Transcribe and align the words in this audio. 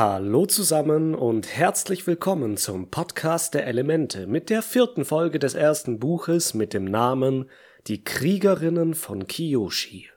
Hallo 0.00 0.46
zusammen 0.46 1.16
und 1.16 1.48
herzlich 1.48 2.06
willkommen 2.06 2.56
zum 2.56 2.88
Podcast 2.88 3.54
der 3.54 3.66
Elemente 3.66 4.28
mit 4.28 4.48
der 4.48 4.62
vierten 4.62 5.04
Folge 5.04 5.40
des 5.40 5.56
ersten 5.56 5.98
Buches 5.98 6.54
mit 6.54 6.72
dem 6.72 6.84
Namen 6.84 7.50
Die 7.88 8.04
Kriegerinnen 8.04 8.94
von 8.94 9.26
Kiyoshi. 9.26 10.08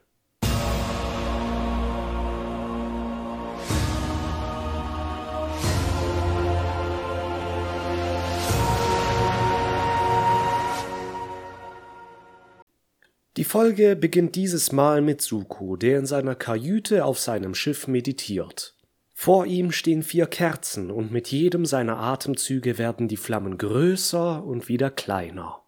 Die 13.36 13.42
Folge 13.42 13.96
beginnt 13.96 14.36
dieses 14.36 14.70
Mal 14.70 15.02
mit 15.02 15.20
Suko, 15.22 15.74
der 15.74 15.98
in 15.98 16.06
seiner 16.06 16.36
Kajüte 16.36 17.04
auf 17.04 17.18
seinem 17.18 17.56
Schiff 17.56 17.88
meditiert. 17.88 18.76
Vor 19.24 19.46
ihm 19.46 19.70
stehen 19.70 20.02
vier 20.02 20.26
Kerzen, 20.26 20.90
und 20.90 21.12
mit 21.12 21.28
jedem 21.28 21.64
seiner 21.64 21.98
Atemzüge 21.98 22.76
werden 22.76 23.06
die 23.06 23.16
Flammen 23.16 23.56
größer 23.56 24.42
und 24.42 24.66
wieder 24.66 24.90
kleiner. 24.90 25.60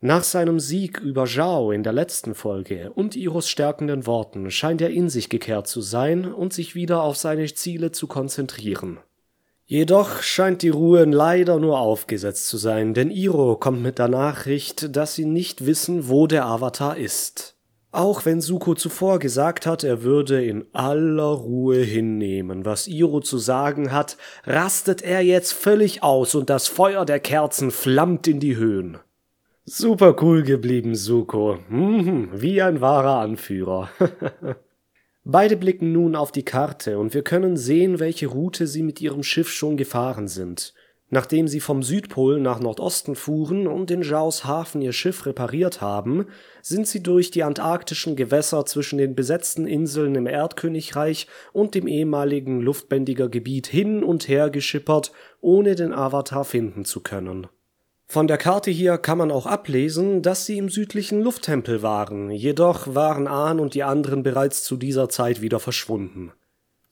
Nach 0.00 0.24
seinem 0.24 0.58
Sieg 0.58 0.98
über 0.98 1.24
Zhao 1.24 1.70
in 1.70 1.84
der 1.84 1.92
letzten 1.92 2.34
Folge 2.34 2.90
und 2.90 3.14
Iros 3.14 3.48
stärkenden 3.48 4.08
Worten 4.08 4.50
scheint 4.50 4.80
er 4.80 4.90
in 4.90 5.08
sich 5.08 5.28
gekehrt 5.28 5.68
zu 5.68 5.82
sein 5.82 6.24
und 6.24 6.52
sich 6.52 6.74
wieder 6.74 7.04
auf 7.04 7.16
seine 7.16 7.46
Ziele 7.46 7.92
zu 7.92 8.08
konzentrieren. 8.08 8.98
Jedoch 9.66 10.20
scheint 10.22 10.62
die 10.62 10.70
Ruhe 10.70 11.04
leider 11.04 11.60
nur 11.60 11.78
aufgesetzt 11.78 12.48
zu 12.48 12.56
sein, 12.56 12.92
denn 12.92 13.12
Iro 13.12 13.54
kommt 13.54 13.82
mit 13.84 14.00
der 14.00 14.08
Nachricht, 14.08 14.96
dass 14.96 15.14
sie 15.14 15.26
nicht 15.26 15.64
wissen, 15.64 16.08
wo 16.08 16.26
der 16.26 16.46
Avatar 16.46 16.96
ist. 16.96 17.55
Auch 17.96 18.26
wenn 18.26 18.42
Suko 18.42 18.74
zuvor 18.74 19.18
gesagt 19.18 19.64
hat, 19.64 19.82
er 19.82 20.02
würde 20.02 20.44
in 20.44 20.66
aller 20.74 21.30
Ruhe 21.30 21.78
hinnehmen, 21.78 22.66
was 22.66 22.88
Iro 22.88 23.20
zu 23.20 23.38
sagen 23.38 23.90
hat, 23.90 24.18
rastet 24.44 25.00
er 25.00 25.22
jetzt 25.22 25.54
völlig 25.54 26.02
aus 26.02 26.34
und 26.34 26.50
das 26.50 26.68
Feuer 26.68 27.06
der 27.06 27.20
Kerzen 27.20 27.70
flammt 27.70 28.28
in 28.28 28.38
die 28.38 28.56
Höhen. 28.56 28.98
Super 29.64 30.14
cool 30.20 30.42
geblieben, 30.42 30.94
Suko. 30.94 31.56
Mhm, 31.70 32.28
wie 32.34 32.60
ein 32.60 32.82
wahrer 32.82 33.18
Anführer. 33.20 33.88
Beide 35.24 35.56
blicken 35.56 35.92
nun 35.92 36.16
auf 36.16 36.32
die 36.32 36.44
Karte 36.44 36.98
und 36.98 37.14
wir 37.14 37.22
können 37.22 37.56
sehen, 37.56 37.98
welche 37.98 38.26
Route 38.26 38.66
sie 38.66 38.82
mit 38.82 39.00
ihrem 39.00 39.22
Schiff 39.22 39.48
schon 39.48 39.78
gefahren 39.78 40.28
sind. 40.28 40.74
Nachdem 41.08 41.46
sie 41.46 41.60
vom 41.60 41.84
Südpol 41.84 42.40
nach 42.40 42.58
Nordosten 42.58 43.14
fuhren 43.14 43.68
und 43.68 43.92
in 43.92 44.02
Jaos 44.02 44.44
Hafen 44.44 44.82
ihr 44.82 44.92
Schiff 44.92 45.24
repariert 45.24 45.80
haben, 45.80 46.26
sind 46.62 46.88
sie 46.88 47.00
durch 47.00 47.30
die 47.30 47.44
antarktischen 47.44 48.16
Gewässer 48.16 48.66
zwischen 48.66 48.98
den 48.98 49.14
besetzten 49.14 49.68
Inseln 49.68 50.16
im 50.16 50.26
Erdkönigreich 50.26 51.28
und 51.52 51.76
dem 51.76 51.86
ehemaligen 51.86 52.60
Luftbändigergebiet 52.60 53.68
hin 53.68 54.02
und 54.02 54.26
her 54.26 54.50
geschippert, 54.50 55.12
ohne 55.40 55.76
den 55.76 55.92
Avatar 55.92 56.44
finden 56.44 56.84
zu 56.84 57.00
können. 57.00 57.46
Von 58.08 58.26
der 58.26 58.38
Karte 58.38 58.72
hier 58.72 58.98
kann 58.98 59.18
man 59.18 59.30
auch 59.30 59.46
ablesen, 59.46 60.22
dass 60.22 60.44
sie 60.44 60.58
im 60.58 60.68
südlichen 60.68 61.22
Lufttempel 61.22 61.82
waren, 61.82 62.30
jedoch 62.30 62.94
waren 62.94 63.28
Ahn 63.28 63.60
und 63.60 63.74
die 63.74 63.84
anderen 63.84 64.24
bereits 64.24 64.64
zu 64.64 64.76
dieser 64.76 65.08
Zeit 65.08 65.40
wieder 65.40 65.60
verschwunden. 65.60 66.32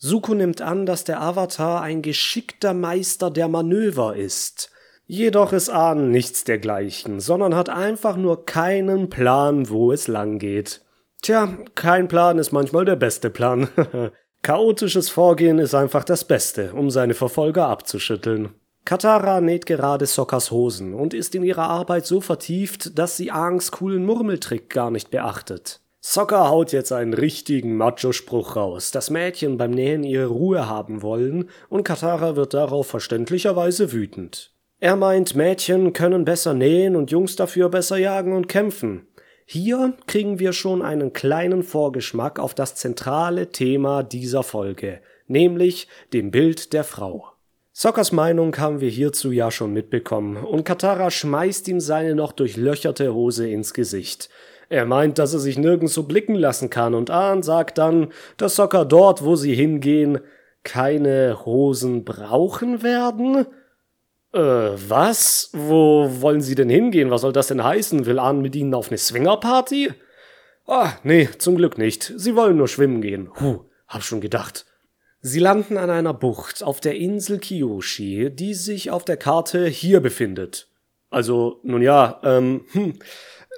Suko 0.07 0.35
nimmt 0.35 0.61
an, 0.61 0.85
dass 0.85 1.05
der 1.05 1.23
Avatar 1.23 1.81
ein 1.81 2.03
geschickter 2.03 2.75
Meister 2.75 3.31
der 3.31 3.49
Manöver 3.49 4.15
ist. 4.15 4.71
Jedoch 5.07 5.55
ist 5.55 5.71
Ahn 5.71 6.11
nichts 6.11 6.45
dergleichen, 6.45 7.21
sondern 7.21 7.55
hat 7.55 7.71
einfach 7.71 8.19
nur 8.19 8.45
keinen 8.45 9.09
Plan, 9.09 9.71
wo 9.71 9.93
es 9.93 10.07
lang 10.07 10.39
geht. 10.39 10.83
Tja, 11.23 11.49
kein 11.75 12.09
Plan 12.09 12.37
ist 12.37 12.53
manchmal 12.53 12.85
der 12.85 12.97
beste 12.97 13.31
Plan. 13.31 13.69
Chaotisches 14.43 15.09
Vorgehen 15.09 15.59
ist 15.59 15.75
einfach 15.75 16.05
das 16.05 16.25
Beste, 16.27 16.75
um 16.75 16.91
seine 16.91 17.15
Verfolger 17.15 17.69
abzuschütteln. 17.69 18.51
Katara 18.85 19.41
näht 19.41 19.65
gerade 19.65 20.05
Sockers 20.05 20.51
Hosen 20.51 20.93
und 20.93 21.15
ist 21.15 21.35
in 21.35 21.43
ihrer 21.43 21.71
Arbeit 21.71 22.05
so 22.05 22.21
vertieft, 22.21 22.99
dass 22.99 23.17
sie 23.17 23.31
Aangs 23.31 23.73
coolen 23.73 24.05
Murmeltrick 24.05 24.69
gar 24.69 24.91
nicht 24.91 25.11
beachtet. 25.11 25.81
Socker 26.07 26.51
haut 26.51 26.73
jetzt 26.73 26.93
einen 26.93 27.15
richtigen 27.15 27.79
Macho-Spruch 27.79 28.57
raus, 28.57 28.91
dass 28.91 29.09
Mädchen 29.09 29.57
beim 29.57 29.71
Nähen 29.71 30.05
ihre 30.05 30.27
Ruhe 30.27 30.69
haben 30.69 31.01
wollen, 31.01 31.49
und 31.71 31.83
Katara 31.83 32.37
wird 32.37 32.53
darauf 32.53 32.89
verständlicherweise 32.89 33.91
wütend. 33.91 34.53
Er 34.81 34.97
meint, 34.97 35.35
Mädchen 35.35 35.95
können 35.95 36.27
besser 36.27 36.53
nähen 36.53 36.95
und 36.95 37.11
Jungs 37.11 37.37
dafür 37.37 37.71
besser 37.71 37.97
jagen 37.97 38.35
und 38.35 38.51
kämpfen. 38.51 39.07
Hier 39.47 39.95
kriegen 40.07 40.39
wir 40.39 40.53
schon 40.53 40.83
einen 40.83 41.15
kleinen 41.15 41.63
Vorgeschmack 41.63 42.39
auf 42.39 42.53
das 42.53 42.75
zentrale 42.75 43.49
Thema 43.49 44.03
dieser 44.03 44.43
Folge, 44.43 45.01
nämlich 45.27 45.89
dem 46.13 46.31
Bild 46.31 46.75
der 46.75 46.85
Frau. 46.85 47.29
Sockers 47.73 48.13
Meinung 48.13 48.55
haben 48.59 48.83
wir 48.83 48.91
hierzu 48.91 49.33
ja 49.33 49.51
schon 49.51 49.73
mitbekommen, 49.73 50.37
und 50.37 50.65
Katara 50.65 51.11
schmeißt 51.11 51.67
ihm 51.69 51.81
seine 51.81 52.15
noch 52.15 52.33
durchlöcherte 52.33 53.15
Hose 53.15 53.49
ins 53.49 53.73
Gesicht. 53.73 54.29
Er 54.75 54.87
meint, 54.87 55.21
dass 55.21 55.33
er 55.33 55.39
sich 55.39 55.57
nirgends 55.57 55.95
so 55.95 56.03
blicken 56.03 56.35
lassen 56.35 56.69
kann, 56.69 56.95
und 56.95 57.09
Ahn 57.09 57.45
sagt 57.45 57.79
dann, 57.79 58.09
dass 58.39 58.57
Socker 58.57 58.85
dort, 58.85 59.25
wo 59.25 59.37
sie 59.37 59.55
hingehen, 59.55 60.19
keine 60.65 61.45
Hosen 61.45 62.05
brauchen 62.05 62.83
werden? 62.83 63.47
Äh, 64.33 64.41
was? 64.41 65.51
Wo 65.53 66.11
wollen 66.21 66.41
sie 66.41 66.57
denn 66.57 66.69
hingehen? 66.69 67.13
Was 67.13 67.21
soll 67.21 67.33
das 67.33 67.47
denn 67.47 67.63
heißen? 67.63 68.05
Will 68.05 68.19
Ahn 68.19 68.43
mit 68.43 68.57
ihnen 68.57 68.75
auf 68.75 68.89
eine 68.89 68.99
Swingerparty? 68.99 69.93
Ah, 70.67 70.95
nee, 71.05 71.29
zum 71.39 71.55
Glück 71.57 71.79
nicht. 71.79 72.13
Sie 72.17 72.35
wollen 72.35 72.57
nur 72.57 72.67
schwimmen 72.67 73.01
gehen. 73.01 73.31
Huh, 73.39 73.61
hab 73.87 74.03
schon 74.03 74.21
gedacht. 74.21 74.67
Sie 75.21 75.39
landen 75.39 75.77
an 75.77 75.91
einer 75.91 76.15
Bucht 76.15 76.65
auf 76.65 76.81
der 76.81 76.97
Insel 76.97 77.39
Kiyoshi, 77.39 78.35
die 78.35 78.55
sich 78.55 78.91
auf 78.91 79.05
der 79.05 79.19
Karte 79.19 79.69
hier 79.69 80.01
befindet. 80.01 80.67
Also, 81.11 81.61
nun 81.63 81.81
ja, 81.81 82.21
ähm, 82.25 82.65
hm. 82.73 82.99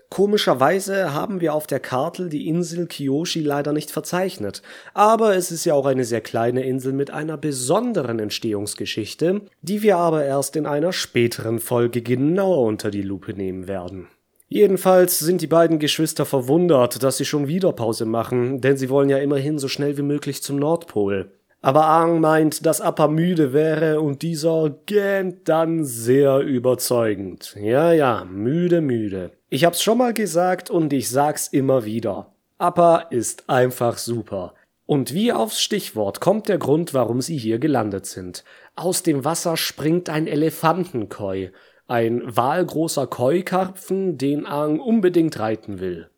Komischerweise 0.08 1.12
haben 1.14 1.40
wir 1.40 1.52
auf 1.52 1.66
der 1.66 1.80
Karte 1.80 2.28
die 2.28 2.48
Insel 2.48 2.86
Kiyoshi 2.86 3.40
leider 3.40 3.72
nicht 3.72 3.90
verzeichnet, 3.90 4.62
aber 4.94 5.34
es 5.34 5.50
ist 5.50 5.64
ja 5.64 5.74
auch 5.74 5.86
eine 5.86 6.04
sehr 6.04 6.20
kleine 6.20 6.64
Insel 6.64 6.92
mit 6.92 7.10
einer 7.10 7.36
besonderen 7.36 8.18
Entstehungsgeschichte, 8.20 9.42
die 9.62 9.82
wir 9.82 9.96
aber 9.96 10.24
erst 10.24 10.54
in 10.56 10.66
einer 10.66 10.92
späteren 10.92 11.58
Folge 11.58 12.02
genauer 12.02 12.62
unter 12.62 12.90
die 12.90 13.02
Lupe 13.02 13.34
nehmen 13.34 13.66
werden. 13.66 14.06
Jedenfalls 14.48 15.18
sind 15.18 15.42
die 15.42 15.48
beiden 15.48 15.80
Geschwister 15.80 16.24
verwundert, 16.24 17.02
dass 17.02 17.16
sie 17.16 17.24
schon 17.24 17.48
wieder 17.48 17.72
Pause 17.72 18.06
machen, 18.06 18.60
denn 18.60 18.76
sie 18.76 18.88
wollen 18.88 19.08
ja 19.08 19.18
immerhin 19.18 19.58
so 19.58 19.66
schnell 19.66 19.98
wie 19.98 20.02
möglich 20.02 20.40
zum 20.40 20.56
Nordpol. 20.56 21.32
Aber 21.60 21.86
Aang 21.86 22.20
meint, 22.20 22.64
dass 22.64 22.80
Appa 22.80 23.08
müde 23.08 23.52
wäre 23.52 24.00
und 24.00 24.22
dieser 24.22 24.70
gähnt 24.86 25.48
dann 25.48 25.84
sehr 25.84 26.40
überzeugend. 26.40 27.56
Ja, 27.60 27.92
ja, 27.92 28.24
müde, 28.24 28.80
müde. 28.80 29.32
Ich 29.48 29.64
hab's 29.64 29.82
schon 29.82 29.98
mal 29.98 30.12
gesagt 30.12 30.70
und 30.70 30.92
ich 30.92 31.08
sag's 31.08 31.48
immer 31.48 31.84
wieder. 31.84 32.32
Appa 32.58 32.98
ist 33.10 33.48
einfach 33.48 33.98
super. 33.98 34.54
Und 34.86 35.12
wie 35.12 35.32
aufs 35.32 35.60
Stichwort 35.60 36.20
kommt 36.20 36.48
der 36.48 36.58
Grund, 36.58 36.94
warum 36.94 37.20
sie 37.20 37.36
hier 37.36 37.58
gelandet 37.58 38.06
sind. 38.06 38.44
Aus 38.76 39.02
dem 39.02 39.24
Wasser 39.24 39.56
springt 39.56 40.08
ein 40.08 40.28
Elefantenkoi, 40.28 41.50
ein 41.88 42.22
wahlgroßer 42.24 43.06
Koi-Karpfen, 43.08 44.16
den 44.16 44.46
Aang 44.46 44.78
unbedingt 44.78 45.38
reiten 45.38 45.80
will. 45.80 46.08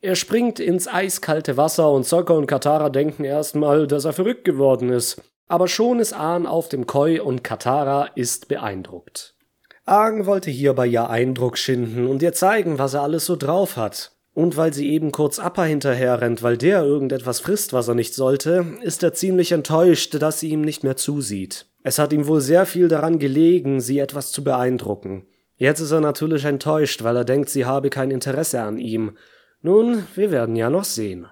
Er 0.00 0.14
springt 0.14 0.60
ins 0.60 0.88
eiskalte 0.88 1.56
Wasser 1.56 1.90
und 1.90 2.06
Sokka 2.06 2.34
und 2.34 2.46
Katara 2.46 2.90
denken 2.90 3.24
erstmal, 3.24 3.86
dass 3.86 4.04
er 4.04 4.12
verrückt 4.12 4.44
geworden 4.44 4.90
ist. 4.90 5.20
Aber 5.48 5.68
schon 5.68 6.00
ist 6.00 6.12
Ahn 6.12 6.46
auf 6.46 6.68
dem 6.68 6.86
Koi 6.86 7.20
und 7.20 7.42
Katara 7.42 8.10
ist 8.14 8.48
beeindruckt. 8.48 9.34
Aang 9.84 10.26
wollte 10.26 10.50
hierbei 10.50 10.86
ja 10.86 11.08
Eindruck 11.08 11.56
schinden 11.56 12.06
und 12.08 12.20
ihr 12.20 12.32
zeigen, 12.32 12.78
was 12.78 12.94
er 12.94 13.02
alles 13.02 13.24
so 13.24 13.36
drauf 13.36 13.76
hat. 13.76 14.12
Und 14.34 14.56
weil 14.58 14.74
sie 14.74 14.90
eben 14.90 15.12
kurz 15.12 15.38
Appa 15.38 15.64
hinterher 15.64 16.20
rennt, 16.20 16.42
weil 16.42 16.58
der 16.58 16.82
irgendetwas 16.82 17.40
frisst, 17.40 17.72
was 17.72 17.88
er 17.88 17.94
nicht 17.94 18.14
sollte, 18.14 18.66
ist 18.82 19.02
er 19.02 19.14
ziemlich 19.14 19.52
enttäuscht, 19.52 20.20
dass 20.20 20.40
sie 20.40 20.50
ihm 20.50 20.60
nicht 20.60 20.84
mehr 20.84 20.96
zusieht. 20.96 21.66
Es 21.82 21.98
hat 21.98 22.12
ihm 22.12 22.26
wohl 22.26 22.42
sehr 22.42 22.66
viel 22.66 22.88
daran 22.88 23.18
gelegen, 23.18 23.80
sie 23.80 23.98
etwas 23.98 24.32
zu 24.32 24.44
beeindrucken. 24.44 25.26
Jetzt 25.56 25.80
ist 25.80 25.92
er 25.92 26.00
natürlich 26.00 26.44
enttäuscht, 26.44 27.02
weil 27.02 27.16
er 27.16 27.24
denkt, 27.24 27.48
sie 27.48 27.64
habe 27.64 27.88
kein 27.88 28.10
Interesse 28.10 28.60
an 28.60 28.76
ihm 28.76 29.16
nun, 29.62 30.06
wir 30.14 30.30
werden 30.30 30.56
ja 30.56 30.70
noch 30.70 30.84
sehen. 30.84 31.26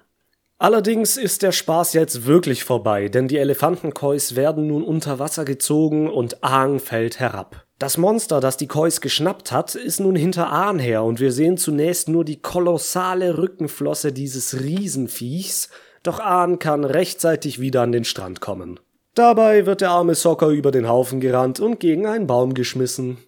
Allerdings 0.58 1.16
ist 1.16 1.42
der 1.42 1.52
Spaß 1.52 1.92
jetzt 1.94 2.26
wirklich 2.26 2.64
vorbei, 2.64 3.08
denn 3.08 3.28
die 3.28 3.38
Elefantenkois 3.38 4.34
werden 4.34 4.68
nun 4.68 4.82
unter 4.84 5.18
Wasser 5.18 5.44
gezogen 5.44 6.08
und 6.08 6.42
Aang 6.44 6.78
fällt 6.78 7.20
herab. 7.20 7.66
Das 7.78 7.98
Monster, 7.98 8.40
das 8.40 8.56
die 8.56 8.68
Kois 8.68 9.00
geschnappt 9.00 9.50
hat, 9.50 9.74
ist 9.74 9.98
nun 9.98 10.14
hinter 10.14 10.50
Ahn 10.50 10.78
her 10.78 11.02
und 11.02 11.18
wir 11.18 11.32
sehen 11.32 11.58
zunächst 11.58 12.08
nur 12.08 12.24
die 12.24 12.40
kolossale 12.40 13.36
Rückenflosse 13.36 14.12
dieses 14.12 14.60
Riesenviechs, 14.60 15.70
doch 16.04 16.20
Ahn 16.20 16.60
kann 16.60 16.84
rechtzeitig 16.84 17.60
wieder 17.60 17.82
an 17.82 17.92
den 17.92 18.04
Strand 18.04 18.40
kommen. 18.40 18.78
Dabei 19.14 19.66
wird 19.66 19.80
der 19.80 19.90
arme 19.90 20.14
Socker 20.14 20.48
über 20.48 20.70
den 20.70 20.88
Haufen 20.88 21.20
gerannt 21.20 21.60
und 21.60 21.80
gegen 21.80 22.06
einen 22.06 22.26
Baum 22.26 22.54
geschmissen. 22.54 23.18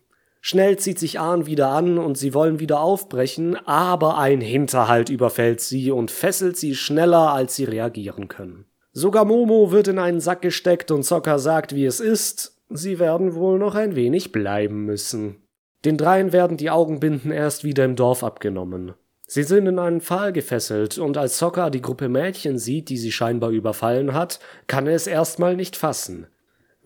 Schnell 0.49 0.79
zieht 0.79 1.01
sich 1.01 1.19
Ahn 1.19 1.47
wieder 1.47 1.71
an 1.71 1.99
und 1.99 2.17
sie 2.17 2.33
wollen 2.33 2.61
wieder 2.61 2.79
aufbrechen, 2.79 3.57
aber 3.67 4.17
ein 4.17 4.41
Hinterhalt 4.41 5.09
überfällt 5.09 5.61
sie 5.61 5.91
und 5.91 6.13
fesselt 6.13 6.57
sie 6.57 6.77
schneller, 6.77 7.33
als 7.33 7.57
sie 7.57 7.65
reagieren 7.65 8.29
können. 8.29 8.65
Sogar 8.93 9.25
Momo 9.25 9.73
wird 9.73 9.89
in 9.89 9.99
einen 9.99 10.21
Sack 10.21 10.43
gesteckt 10.43 10.93
und 10.93 11.03
Sokka 11.03 11.41
sagt, 11.41 11.75
wie 11.75 11.85
es 11.85 11.99
ist. 11.99 12.61
Sie 12.71 13.01
werden 13.01 13.35
wohl 13.35 13.59
noch 13.59 13.75
ein 13.75 13.97
wenig 13.97 14.31
bleiben 14.31 14.85
müssen. 14.85 15.43
Den 15.85 15.97
dreien 15.97 16.33
werden 16.33 16.57
die 16.57 16.71
Augenbinden 16.71 17.33
erst 17.33 17.65
wieder 17.65 17.85
im 17.85 17.97
Dorf 17.97 18.23
abgenommen. 18.23 18.95
Sie 19.27 19.43
sind 19.43 19.67
in 19.67 19.81
einen 19.81 20.01
Pfahl 20.01 20.33
gefesselt, 20.33 20.97
und 20.99 21.19
als 21.19 21.41
Sokka 21.41 21.71
die 21.71 21.83
Gruppe 21.83 22.09
Mädchen 22.09 22.57
sieht, 22.57 22.89
die 22.89 22.99
sie 22.99 23.11
scheinbar 23.11 23.51
überfallen 23.51 24.15
hat, 24.15 24.39
kann 24.69 24.87
er 24.87 24.95
es 24.95 25.09
erstmal 25.09 25.57
nicht 25.57 25.75
fassen. 25.75 26.29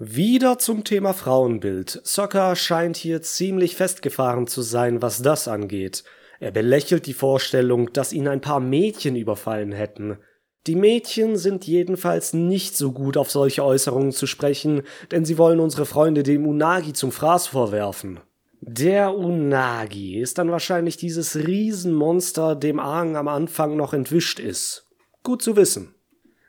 Wieder 0.03 0.59
zum 0.59 0.83
Thema 0.83 1.13
Frauenbild. 1.13 2.01
Sokka 2.05 2.57
scheint 2.57 2.97
hier 2.97 3.21
ziemlich 3.21 3.77
festgefahren 3.77 4.47
zu 4.47 4.63
sein, 4.63 5.03
was 5.03 5.21
das 5.21 5.47
angeht. 5.47 6.05
Er 6.39 6.53
belächelt 6.53 7.05
die 7.05 7.13
Vorstellung, 7.13 7.93
dass 7.93 8.15
ihn 8.15 8.27
ein 8.27 8.41
paar 8.41 8.61
Mädchen 8.61 9.15
überfallen 9.15 9.73
hätten. 9.73 10.17
Die 10.67 10.75
Mädchen 10.75 11.37
sind 11.37 11.67
jedenfalls 11.67 12.33
nicht 12.33 12.79
so 12.79 12.93
gut 12.93 13.19
auf 13.19 13.31
solche 13.31 13.63
Äußerungen 13.63 14.13
zu 14.13 14.27
sprechen, 14.27 14.85
denn 15.11 15.27
sie 15.27 15.37
wollen 15.37 15.61
unsere 15.61 15.85
Freunde 15.85 16.23
dem 16.23 16.47
Unagi 16.47 16.95
zum 16.95 17.13
Fraß 17.13 17.49
vorwerfen. 17.49 18.21
Der 18.63 19.15
Unagi 19.15 20.19
ist 20.19 20.39
dann 20.39 20.51
wahrscheinlich 20.51 20.97
dieses 20.97 21.37
Riesenmonster, 21.37 22.57
dem 22.57 22.81
Aang 22.81 23.17
am 23.17 23.29
Anfang 23.29 23.77
noch 23.77 23.93
entwischt 23.93 24.41
ist. 24.41 24.89
Gut 25.23 25.43
zu 25.43 25.57
wissen. 25.57 25.95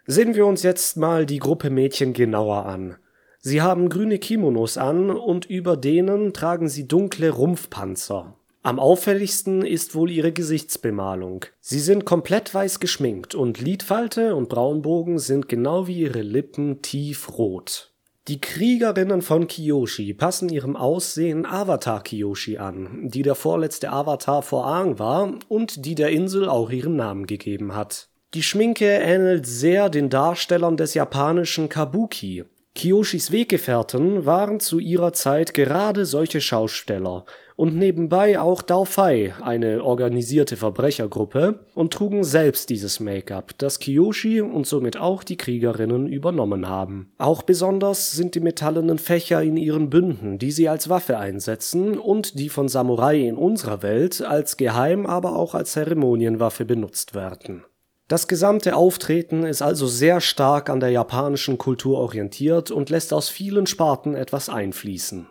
Sehen 0.06 0.36
wir 0.36 0.46
uns 0.46 0.64
jetzt 0.64 0.96
mal 0.96 1.26
die 1.26 1.40
Gruppe 1.40 1.70
Mädchen 1.70 2.14
genauer 2.14 2.66
an. 2.66 2.96
Sie 3.44 3.64
haben 3.64 3.90
grüne 3.90 4.20
Kimonos 4.20 4.78
an 4.78 5.10
und 5.10 5.46
über 5.46 5.76
denen 5.76 6.32
tragen 6.32 6.70
sie 6.70 6.88
dunkle 6.88 7.32
Rumpfpanzer. 7.32 8.36
Am 8.62 8.80
auffälligsten 8.80 9.66
ist 9.66 9.96
wohl 9.96 10.12
ihre 10.12 10.32
Gesichtsbemalung. 10.32 11.46
Sie 11.60 11.80
sind 11.80 12.06
komplett 12.06 12.54
weiß 12.54 12.80
geschminkt 12.80 13.34
und 13.34 13.60
Lidfalte 13.60 14.36
und 14.36 14.50
Braunbogen 14.50 15.18
sind 15.18 15.50
genau 15.50 15.88
wie 15.88 16.02
ihre 16.02 16.22
Lippen 16.22 16.84
tiefrot. 16.84 17.92
Die 18.28 18.40
Kriegerinnen 18.40 19.24
von 19.24 19.48
Kyoshi 19.48 20.14
passen 20.14 20.50
ihrem 20.50 20.76
Aussehen 20.76 21.48
Avatar 21.48 22.04
Kyoshi 22.04 22.60
an, 22.60 23.10
die 23.10 23.24
der 23.24 23.34
vorletzte 23.34 23.90
Avatar 23.92 24.44
vor 24.44 24.68
Aang 24.68 25.00
war 25.00 25.34
und 25.48 25.86
die 25.88 25.96
der 25.96 26.12
Insel 26.12 26.48
auch 26.48 26.70
ihren 26.70 26.96
Namen 26.96 27.26
gegeben 27.26 27.74
hat. 27.74 28.10
Die 28.36 28.44
Schminke 28.44 28.86
ähnelt 28.86 29.48
sehr 29.48 29.90
den 29.90 30.12
Darstellern 30.12 30.78
des 30.78 30.94
japanischen 30.94 31.68
Kabuki, 31.68 32.46
Kiyoshis 32.74 33.34
Weggefährten 33.34 34.26
waren 34.26 34.62
zu 34.62 34.80
ihrer 34.80 35.12
Zeit 35.12 35.54
gerade 35.54 36.06
solche 36.06 36.40
Schausteller 36.40 37.26
und 37.58 37.76
nebenbei 37.76 38.40
auch 38.40 38.62
Daofei, 38.62 39.36
eine 39.42 39.84
organisierte 39.84 40.56
Verbrechergruppe, 40.56 41.66
und 41.76 41.94
trugen 41.94 42.24
selbst 42.24 42.70
dieses 42.70 43.00
Make-up, 43.00 43.52
das 43.58 43.78
Kiyoshi 43.80 44.42
und 44.42 44.66
somit 44.66 44.98
auch 44.98 45.24
die 45.24 45.38
Kriegerinnen 45.38 46.08
übernommen 46.08 46.70
haben. 46.70 47.12
Auch 47.18 47.44
besonders 47.44 48.14
sind 48.14 48.36
die 48.36 48.40
metallenen 48.40 48.98
Fächer 49.00 49.44
in 49.44 49.58
ihren 49.58 49.90
Bünden, 49.90 50.40
die 50.40 50.52
sie 50.52 50.70
als 50.70 50.90
Waffe 50.90 51.20
einsetzen 51.20 52.00
und 52.00 52.40
die 52.40 52.50
von 52.50 52.70
Samurai 52.70 53.28
in 53.28 53.36
unserer 53.36 53.84
Welt 53.84 54.22
als 54.22 54.56
Geheim, 54.56 55.06
aber 55.06 55.36
auch 55.36 55.54
als 55.54 55.74
Zeremonienwaffe 55.74 56.66
benutzt 56.66 57.14
werden 57.14 57.64
das 58.12 58.28
gesamte 58.28 58.76
Auftreten 58.76 59.44
ist 59.44 59.62
also 59.62 59.88
sehr 59.88 60.20
stark 60.20 60.70
an 60.70 60.82
der 60.82 60.90
japanischen 60.90 61.58
Kultur 61.58 61.98
orientiert 61.98 62.70
und 62.70 62.90
lässt 62.90 63.14
aus 63.14 63.30
vielen 63.30 63.68
Sparten 63.68 64.16
etwas 64.16 64.50
einfließen. 64.50 65.28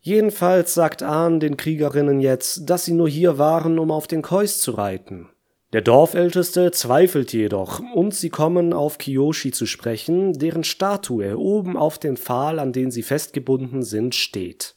Jedenfalls 0.00 0.72
sagt 0.72 1.02
Ahn 1.02 1.40
den 1.40 1.58
Kriegerinnen 1.58 2.20
jetzt, 2.20 2.70
dass 2.70 2.86
sie 2.86 2.94
nur 2.94 3.08
hier 3.08 3.36
waren, 3.36 3.78
um 3.78 3.90
auf 3.90 4.06
den 4.06 4.22
Kois 4.22 4.60
zu 4.60 4.70
reiten. 4.70 5.28
Der 5.74 5.82
Dorfälteste 5.82 6.70
zweifelt 6.70 7.34
jedoch, 7.34 7.80
und 7.94 8.14
sie 8.14 8.30
kommen 8.30 8.72
auf 8.72 8.96
Kiyoshi 8.96 9.50
zu 9.50 9.66
sprechen, 9.66 10.32
deren 10.32 10.64
Statue 10.64 11.36
oben 11.36 11.76
auf 11.76 11.98
dem 11.98 12.16
Pfahl, 12.16 12.58
an 12.58 12.72
den 12.72 12.90
sie 12.90 13.02
festgebunden 13.02 13.82
sind, 13.82 14.14
steht. 14.14 14.74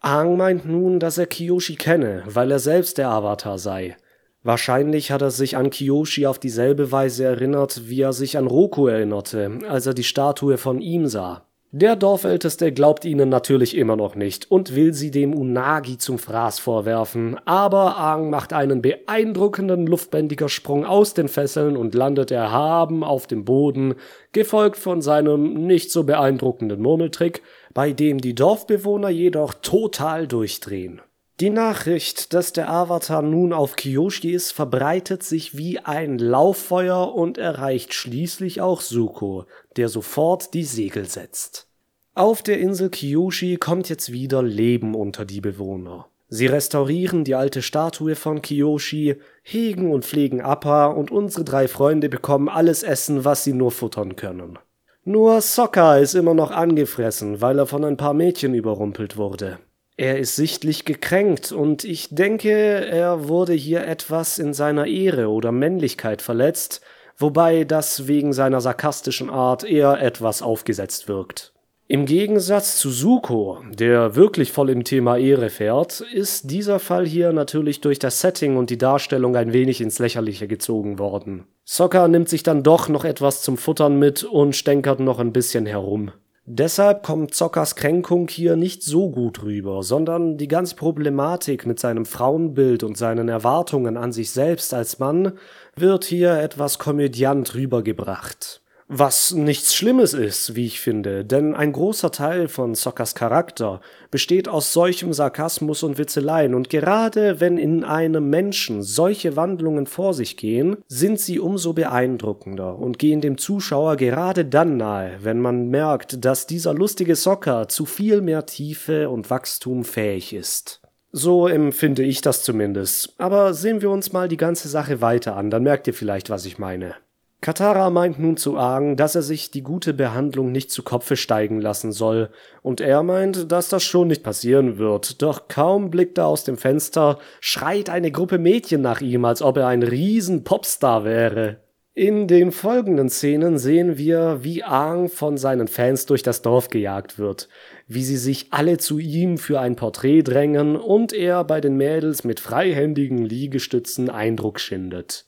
Aang 0.00 0.38
meint 0.38 0.64
nun, 0.64 1.00
dass 1.00 1.18
er 1.18 1.26
Kiyoshi 1.26 1.76
kenne, 1.76 2.22
weil 2.26 2.50
er 2.50 2.60
selbst 2.60 2.96
der 2.96 3.10
Avatar 3.10 3.58
sei. 3.58 3.96
Wahrscheinlich 4.44 5.10
hat 5.10 5.22
er 5.22 5.30
sich 5.30 5.56
an 5.56 5.70
Kiyoshi 5.70 6.26
auf 6.26 6.38
dieselbe 6.38 6.92
Weise 6.92 7.24
erinnert, 7.24 7.88
wie 7.88 8.02
er 8.02 8.12
sich 8.12 8.36
an 8.36 8.46
Roku 8.46 8.86
erinnerte, 8.88 9.58
als 9.66 9.86
er 9.86 9.94
die 9.94 10.04
Statue 10.04 10.58
von 10.58 10.82
ihm 10.82 11.06
sah. 11.06 11.46
Der 11.72 11.96
Dorfälteste 11.96 12.70
glaubt 12.70 13.06
ihnen 13.06 13.30
natürlich 13.30 13.74
immer 13.76 13.96
noch 13.96 14.14
nicht 14.14 14.48
und 14.50 14.76
will 14.76 14.92
sie 14.92 15.10
dem 15.10 15.34
Unagi 15.34 15.96
zum 15.96 16.18
Fraß 16.18 16.60
vorwerfen, 16.60 17.36
aber 17.46 17.96
Aang 17.96 18.28
macht 18.30 18.52
einen 18.52 18.82
beeindruckenden 18.82 19.86
Luftbändiger-Sprung 19.86 20.84
aus 20.84 21.14
den 21.14 21.26
Fesseln 21.26 21.76
und 21.76 21.94
landet 21.94 22.30
erhaben 22.30 23.02
auf 23.02 23.26
dem 23.26 23.44
Boden, 23.44 23.94
gefolgt 24.30 24.76
von 24.76 25.00
seinem 25.00 25.66
nicht 25.66 25.90
so 25.90 26.04
beeindruckenden 26.04 26.80
Murmeltrick, 26.82 27.42
bei 27.72 27.92
dem 27.92 28.18
die 28.18 28.34
Dorfbewohner 28.34 29.08
jedoch 29.08 29.54
total 29.54 30.28
durchdrehen. 30.28 31.00
Die 31.40 31.50
Nachricht, 31.50 32.32
dass 32.32 32.52
der 32.52 32.70
Avatar 32.70 33.20
nun 33.20 33.52
auf 33.52 33.74
Kyoshi 33.74 34.30
ist, 34.30 34.52
verbreitet 34.52 35.24
sich 35.24 35.56
wie 35.56 35.80
ein 35.80 36.18
Lauffeuer 36.18 37.12
und 37.12 37.38
erreicht 37.38 37.92
schließlich 37.92 38.60
auch 38.60 38.80
Suko, 38.80 39.46
der 39.76 39.88
sofort 39.88 40.54
die 40.54 40.62
Segel 40.62 41.06
setzt. 41.06 41.66
Auf 42.14 42.42
der 42.42 42.60
Insel 42.60 42.88
Kyoshi 42.88 43.56
kommt 43.56 43.88
jetzt 43.88 44.12
wieder 44.12 44.44
Leben 44.44 44.94
unter 44.94 45.24
die 45.24 45.40
Bewohner. 45.40 46.06
Sie 46.28 46.46
restaurieren 46.46 47.24
die 47.24 47.34
alte 47.34 47.62
Statue 47.62 48.14
von 48.14 48.40
Kiyoshi, 48.40 49.16
hegen 49.42 49.92
und 49.92 50.04
pflegen 50.04 50.40
Appa 50.40 50.86
und 50.86 51.10
unsere 51.10 51.44
drei 51.44 51.66
Freunde 51.66 52.08
bekommen 52.08 52.48
alles 52.48 52.84
Essen, 52.84 53.24
was 53.24 53.42
sie 53.42 53.52
nur 53.52 53.72
futtern 53.72 54.14
können. 54.14 54.58
Nur 55.04 55.40
Sokka 55.40 55.98
ist 55.98 56.14
immer 56.14 56.34
noch 56.34 56.50
angefressen, 56.50 57.40
weil 57.40 57.58
er 57.58 57.66
von 57.66 57.84
ein 57.84 57.96
paar 57.96 58.14
Mädchen 58.14 58.54
überrumpelt 58.54 59.16
wurde. 59.16 59.58
Er 59.96 60.18
ist 60.18 60.34
sichtlich 60.34 60.84
gekränkt 60.84 61.52
und 61.52 61.84
ich 61.84 62.08
denke, 62.10 62.50
er 62.50 63.28
wurde 63.28 63.52
hier 63.52 63.86
etwas 63.86 64.40
in 64.40 64.52
seiner 64.52 64.86
Ehre 64.86 65.28
oder 65.28 65.52
Männlichkeit 65.52 66.20
verletzt, 66.20 66.80
wobei 67.16 67.62
das 67.62 68.08
wegen 68.08 68.32
seiner 68.32 68.60
sarkastischen 68.60 69.30
Art 69.30 69.62
eher 69.62 70.00
etwas 70.00 70.42
aufgesetzt 70.42 71.06
wirkt. 71.06 71.52
Im 71.86 72.06
Gegensatz 72.06 72.78
zu 72.78 72.90
Suko, 72.90 73.58
der 73.70 74.16
wirklich 74.16 74.50
voll 74.50 74.70
im 74.70 74.84
Thema 74.84 75.18
Ehre 75.18 75.50
fährt, 75.50 76.00
ist 76.00 76.50
dieser 76.50 76.80
Fall 76.80 77.06
hier 77.06 77.32
natürlich 77.32 77.82
durch 77.82 77.98
das 77.98 78.20
Setting 78.20 78.56
und 78.56 78.70
die 78.70 78.78
Darstellung 78.78 79.36
ein 79.36 79.52
wenig 79.52 79.80
ins 79.82 79.98
Lächerliche 79.98 80.48
gezogen 80.48 80.98
worden. 80.98 81.44
Sokka 81.64 82.08
nimmt 82.08 82.30
sich 82.30 82.42
dann 82.42 82.62
doch 82.62 82.88
noch 82.88 83.04
etwas 83.04 83.42
zum 83.42 83.58
Futtern 83.58 83.98
mit 83.98 84.24
und 84.24 84.56
stänkert 84.56 84.98
noch 84.98 85.18
ein 85.18 85.32
bisschen 85.32 85.66
herum. 85.66 86.10
Deshalb 86.46 87.02
kommt 87.02 87.32
Zockers 87.32 87.74
Kränkung 87.74 88.28
hier 88.28 88.54
nicht 88.56 88.82
so 88.82 89.10
gut 89.10 89.42
rüber, 89.42 89.82
sondern 89.82 90.36
die 90.36 90.46
ganze 90.46 90.76
Problematik 90.76 91.64
mit 91.64 91.80
seinem 91.80 92.04
Frauenbild 92.04 92.82
und 92.82 92.98
seinen 92.98 93.30
Erwartungen 93.30 93.96
an 93.96 94.12
sich 94.12 94.30
selbst 94.30 94.74
als 94.74 94.98
Mann 94.98 95.38
wird 95.74 96.04
hier 96.04 96.34
etwas 96.34 96.78
komödiant 96.78 97.54
rübergebracht. 97.54 98.60
Was 98.88 99.32
nichts 99.32 99.74
Schlimmes 99.74 100.12
ist, 100.12 100.56
wie 100.56 100.66
ich 100.66 100.78
finde, 100.78 101.24
denn 101.24 101.54
ein 101.54 101.72
großer 101.72 102.10
Teil 102.10 102.48
von 102.48 102.74
Sockers 102.74 103.14
Charakter 103.14 103.80
besteht 104.10 104.46
aus 104.46 104.74
solchem 104.74 105.14
Sarkasmus 105.14 105.82
und 105.82 105.96
Witzeleien, 105.96 106.54
und 106.54 106.68
gerade 106.68 107.40
wenn 107.40 107.56
in 107.56 107.82
einem 107.82 108.28
Menschen 108.28 108.82
solche 108.82 109.36
Wandlungen 109.36 109.86
vor 109.86 110.12
sich 110.12 110.36
gehen, 110.36 110.76
sind 110.86 111.18
sie 111.18 111.40
umso 111.40 111.72
beeindruckender 111.72 112.78
und 112.78 112.98
gehen 112.98 113.22
dem 113.22 113.38
Zuschauer 113.38 113.96
gerade 113.96 114.44
dann 114.44 114.76
nahe, 114.76 115.18
wenn 115.22 115.40
man 115.40 115.68
merkt, 115.68 116.22
dass 116.22 116.46
dieser 116.46 116.74
lustige 116.74 117.16
Socker 117.16 117.68
zu 117.68 117.86
viel 117.86 118.20
mehr 118.20 118.44
Tiefe 118.44 119.08
und 119.08 119.30
Wachstum 119.30 119.84
fähig 119.84 120.34
ist. 120.34 120.82
So 121.10 121.48
empfinde 121.48 122.02
ich 122.02 122.20
das 122.20 122.42
zumindest. 122.42 123.14
Aber 123.16 123.54
sehen 123.54 123.80
wir 123.80 123.88
uns 123.88 124.12
mal 124.12 124.28
die 124.28 124.36
ganze 124.36 124.68
Sache 124.68 125.00
weiter 125.00 125.36
an, 125.36 125.48
dann 125.48 125.62
merkt 125.62 125.86
ihr 125.86 125.94
vielleicht, 125.94 126.28
was 126.28 126.44
ich 126.44 126.58
meine. 126.58 126.96
Katara 127.44 127.90
meint 127.90 128.18
nun 128.18 128.38
zu 128.38 128.56
Aang, 128.56 128.96
dass 128.96 129.16
er 129.16 129.20
sich 129.20 129.50
die 129.50 129.62
gute 129.62 129.92
Behandlung 129.92 130.50
nicht 130.50 130.70
zu 130.70 130.82
Kopfe 130.82 131.14
steigen 131.14 131.60
lassen 131.60 131.92
soll, 131.92 132.30
und 132.62 132.80
er 132.80 133.02
meint, 133.02 133.52
dass 133.52 133.68
das 133.68 133.82
schon 133.82 134.08
nicht 134.08 134.22
passieren 134.22 134.78
wird, 134.78 135.20
doch 135.20 135.46
kaum 135.46 135.90
blickt 135.90 136.16
er 136.16 136.26
aus 136.26 136.44
dem 136.44 136.56
Fenster, 136.56 137.18
schreit 137.40 137.90
eine 137.90 138.10
Gruppe 138.10 138.38
Mädchen 138.38 138.80
nach 138.80 139.02
ihm, 139.02 139.26
als 139.26 139.42
ob 139.42 139.58
er 139.58 139.66
ein 139.66 139.82
riesen 139.82 140.42
Popstar 140.42 141.04
wäre. 141.04 141.58
In 141.92 142.28
den 142.28 142.50
folgenden 142.50 143.10
Szenen 143.10 143.58
sehen 143.58 143.98
wir, 143.98 144.38
wie 144.40 144.64
Aang 144.64 145.10
von 145.10 145.36
seinen 145.36 145.68
Fans 145.68 146.06
durch 146.06 146.22
das 146.22 146.40
Dorf 146.40 146.70
gejagt 146.70 147.18
wird, 147.18 147.50
wie 147.86 148.04
sie 148.04 148.16
sich 148.16 148.46
alle 148.52 148.78
zu 148.78 148.98
ihm 148.98 149.36
für 149.36 149.60
ein 149.60 149.76
Porträt 149.76 150.22
drängen 150.22 150.76
und 150.76 151.12
er 151.12 151.44
bei 151.44 151.60
den 151.60 151.76
Mädels 151.76 152.24
mit 152.24 152.40
freihändigen 152.40 153.18
Liegestützen 153.18 154.08
Eindruck 154.08 154.60
schindet. 154.60 155.26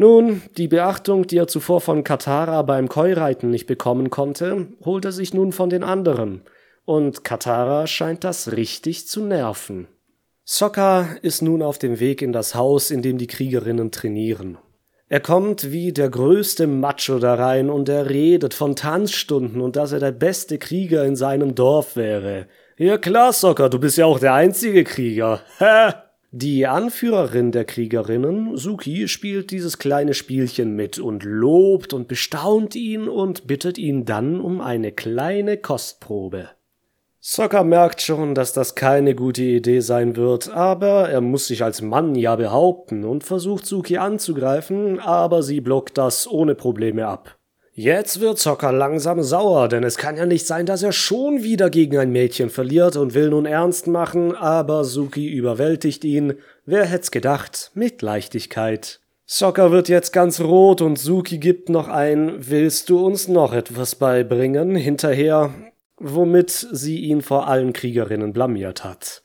Nun, 0.00 0.40
die 0.56 0.66
Beachtung, 0.66 1.26
die 1.26 1.36
er 1.36 1.46
zuvor 1.46 1.82
von 1.82 2.04
Katara 2.04 2.62
beim 2.62 2.88
Koi-Reiten 2.88 3.50
nicht 3.50 3.66
bekommen 3.66 4.08
konnte, 4.08 4.68
holt 4.82 5.04
er 5.04 5.12
sich 5.12 5.34
nun 5.34 5.52
von 5.52 5.68
den 5.68 5.84
anderen. 5.84 6.40
Und 6.86 7.22
Katara 7.22 7.86
scheint 7.86 8.24
das 8.24 8.52
richtig 8.52 9.06
zu 9.08 9.22
nerven. 9.22 9.88
Sokka 10.42 11.06
ist 11.20 11.42
nun 11.42 11.60
auf 11.60 11.76
dem 11.76 12.00
Weg 12.00 12.22
in 12.22 12.32
das 12.32 12.54
Haus, 12.54 12.90
in 12.90 13.02
dem 13.02 13.18
die 13.18 13.26
Kriegerinnen 13.26 13.90
trainieren. 13.90 14.56
Er 15.10 15.20
kommt 15.20 15.70
wie 15.70 15.92
der 15.92 16.08
größte 16.08 16.66
Macho 16.66 17.18
da 17.18 17.34
rein 17.34 17.68
und 17.68 17.90
er 17.90 18.08
redet 18.08 18.54
von 18.54 18.76
Tanzstunden 18.76 19.60
und 19.60 19.76
dass 19.76 19.92
er 19.92 20.00
der 20.00 20.12
beste 20.12 20.56
Krieger 20.56 21.04
in 21.04 21.14
seinem 21.14 21.54
Dorf 21.54 21.94
wäre. 21.94 22.46
Ja 22.78 22.96
klar, 22.96 23.34
Socker, 23.34 23.68
du 23.68 23.78
bist 23.78 23.98
ja 23.98 24.06
auch 24.06 24.18
der 24.18 24.32
einzige 24.32 24.82
Krieger. 24.82 25.40
Hä? 25.58 25.92
Die 26.32 26.68
Anführerin 26.68 27.50
der 27.50 27.64
Kriegerinnen, 27.64 28.56
Suki, 28.56 29.08
spielt 29.08 29.50
dieses 29.50 29.78
kleine 29.78 30.14
Spielchen 30.14 30.76
mit 30.76 31.00
und 31.00 31.24
lobt 31.24 31.92
und 31.92 32.06
bestaunt 32.06 32.76
ihn 32.76 33.08
und 33.08 33.48
bittet 33.48 33.78
ihn 33.78 34.04
dann 34.04 34.40
um 34.40 34.60
eine 34.60 34.92
kleine 34.92 35.56
Kostprobe. 35.56 36.50
Sokka 37.18 37.64
merkt 37.64 38.00
schon, 38.00 38.36
dass 38.36 38.52
das 38.52 38.76
keine 38.76 39.16
gute 39.16 39.42
Idee 39.42 39.80
sein 39.80 40.14
wird, 40.14 40.48
aber 40.50 41.08
er 41.08 41.20
muss 41.20 41.48
sich 41.48 41.64
als 41.64 41.82
Mann 41.82 42.14
ja 42.14 42.36
behaupten 42.36 43.04
und 43.04 43.24
versucht 43.24 43.66
Suki 43.66 43.96
anzugreifen, 43.98 45.00
aber 45.00 45.42
sie 45.42 45.60
blockt 45.60 45.98
das 45.98 46.30
ohne 46.30 46.54
Probleme 46.54 47.08
ab. 47.08 47.39
Jetzt 47.72 48.20
wird 48.20 48.38
Sokka 48.38 48.70
langsam 48.70 49.22
sauer, 49.22 49.68
denn 49.68 49.84
es 49.84 49.96
kann 49.96 50.16
ja 50.16 50.26
nicht 50.26 50.46
sein, 50.46 50.66
dass 50.66 50.82
er 50.82 50.92
schon 50.92 51.42
wieder 51.42 51.70
gegen 51.70 51.98
ein 51.98 52.10
Mädchen 52.10 52.50
verliert 52.50 52.96
und 52.96 53.14
will 53.14 53.30
nun 53.30 53.46
ernst 53.46 53.86
machen, 53.86 54.34
aber 54.34 54.84
Suki 54.84 55.28
überwältigt 55.28 56.04
ihn, 56.04 56.34
wer 56.66 56.84
hätt's 56.84 57.10
gedacht, 57.10 57.70
mit 57.74 58.02
Leichtigkeit. 58.02 59.00
Sokka 59.24 59.70
wird 59.70 59.88
jetzt 59.88 60.12
ganz 60.12 60.40
rot 60.40 60.82
und 60.82 60.98
Suki 60.98 61.38
gibt 61.38 61.68
noch 61.68 61.86
ein 61.86 62.34
Willst 62.40 62.90
du 62.90 63.06
uns 63.06 63.28
noch 63.28 63.52
etwas 63.52 63.94
beibringen? 63.94 64.74
hinterher, 64.74 65.54
womit 65.96 66.50
sie 66.50 66.98
ihn 66.98 67.22
vor 67.22 67.46
allen 67.46 67.72
Kriegerinnen 67.72 68.32
blamiert 68.32 68.82
hat. 68.82 69.22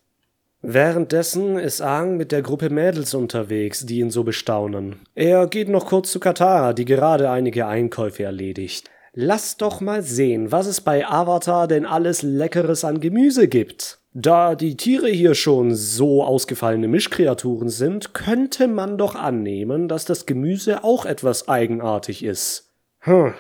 Währenddessen 0.68 1.60
ist 1.60 1.82
Aang 1.82 2.18
mit 2.18 2.32
der 2.32 2.42
Gruppe 2.42 2.72
Mädels 2.72 3.14
unterwegs, 3.14 3.86
die 3.86 4.00
ihn 4.00 4.10
so 4.10 4.24
bestaunen. 4.24 4.96
Er 5.14 5.46
geht 5.46 5.70
noch 5.70 5.86
kurz 5.86 6.12
zu 6.12 6.20
Katara, 6.20 6.74
die 6.74 6.86
gerade 6.86 7.30
einige 7.30 7.68
Einkäufe 7.68 8.24
erledigt. 8.24 8.90
Lass 9.14 9.58
doch 9.58 9.80
mal 9.80 10.02
sehen, 10.02 10.52
was 10.52 10.66
es 10.66 10.82
bei 10.82 11.08
Avatar 11.08 11.68
denn 11.68 11.86
alles 11.86 12.24
Leckeres 12.24 12.84
an 12.84 13.00
Gemüse 13.00 13.48
gibt. 13.48 14.00
Da 14.14 14.56
die 14.56 14.76
Tiere 14.76 15.10
hier 15.10 15.36
schon 15.36 15.76
so 15.76 16.24
ausgefallene 16.24 16.88
Mischkreaturen 16.88 17.70
sind, 17.70 18.14
könnte 18.14 18.68
man 18.68 18.98
doch 18.98 19.14
annehmen, 19.14 19.88
dass 19.88 20.06
das 20.06 20.26
Gemüse 20.26 20.84
auch 20.84 21.06
etwas 21.06 21.48
eigenartig 21.48 22.24
ist. 22.24 22.72
Hm, 23.00 23.36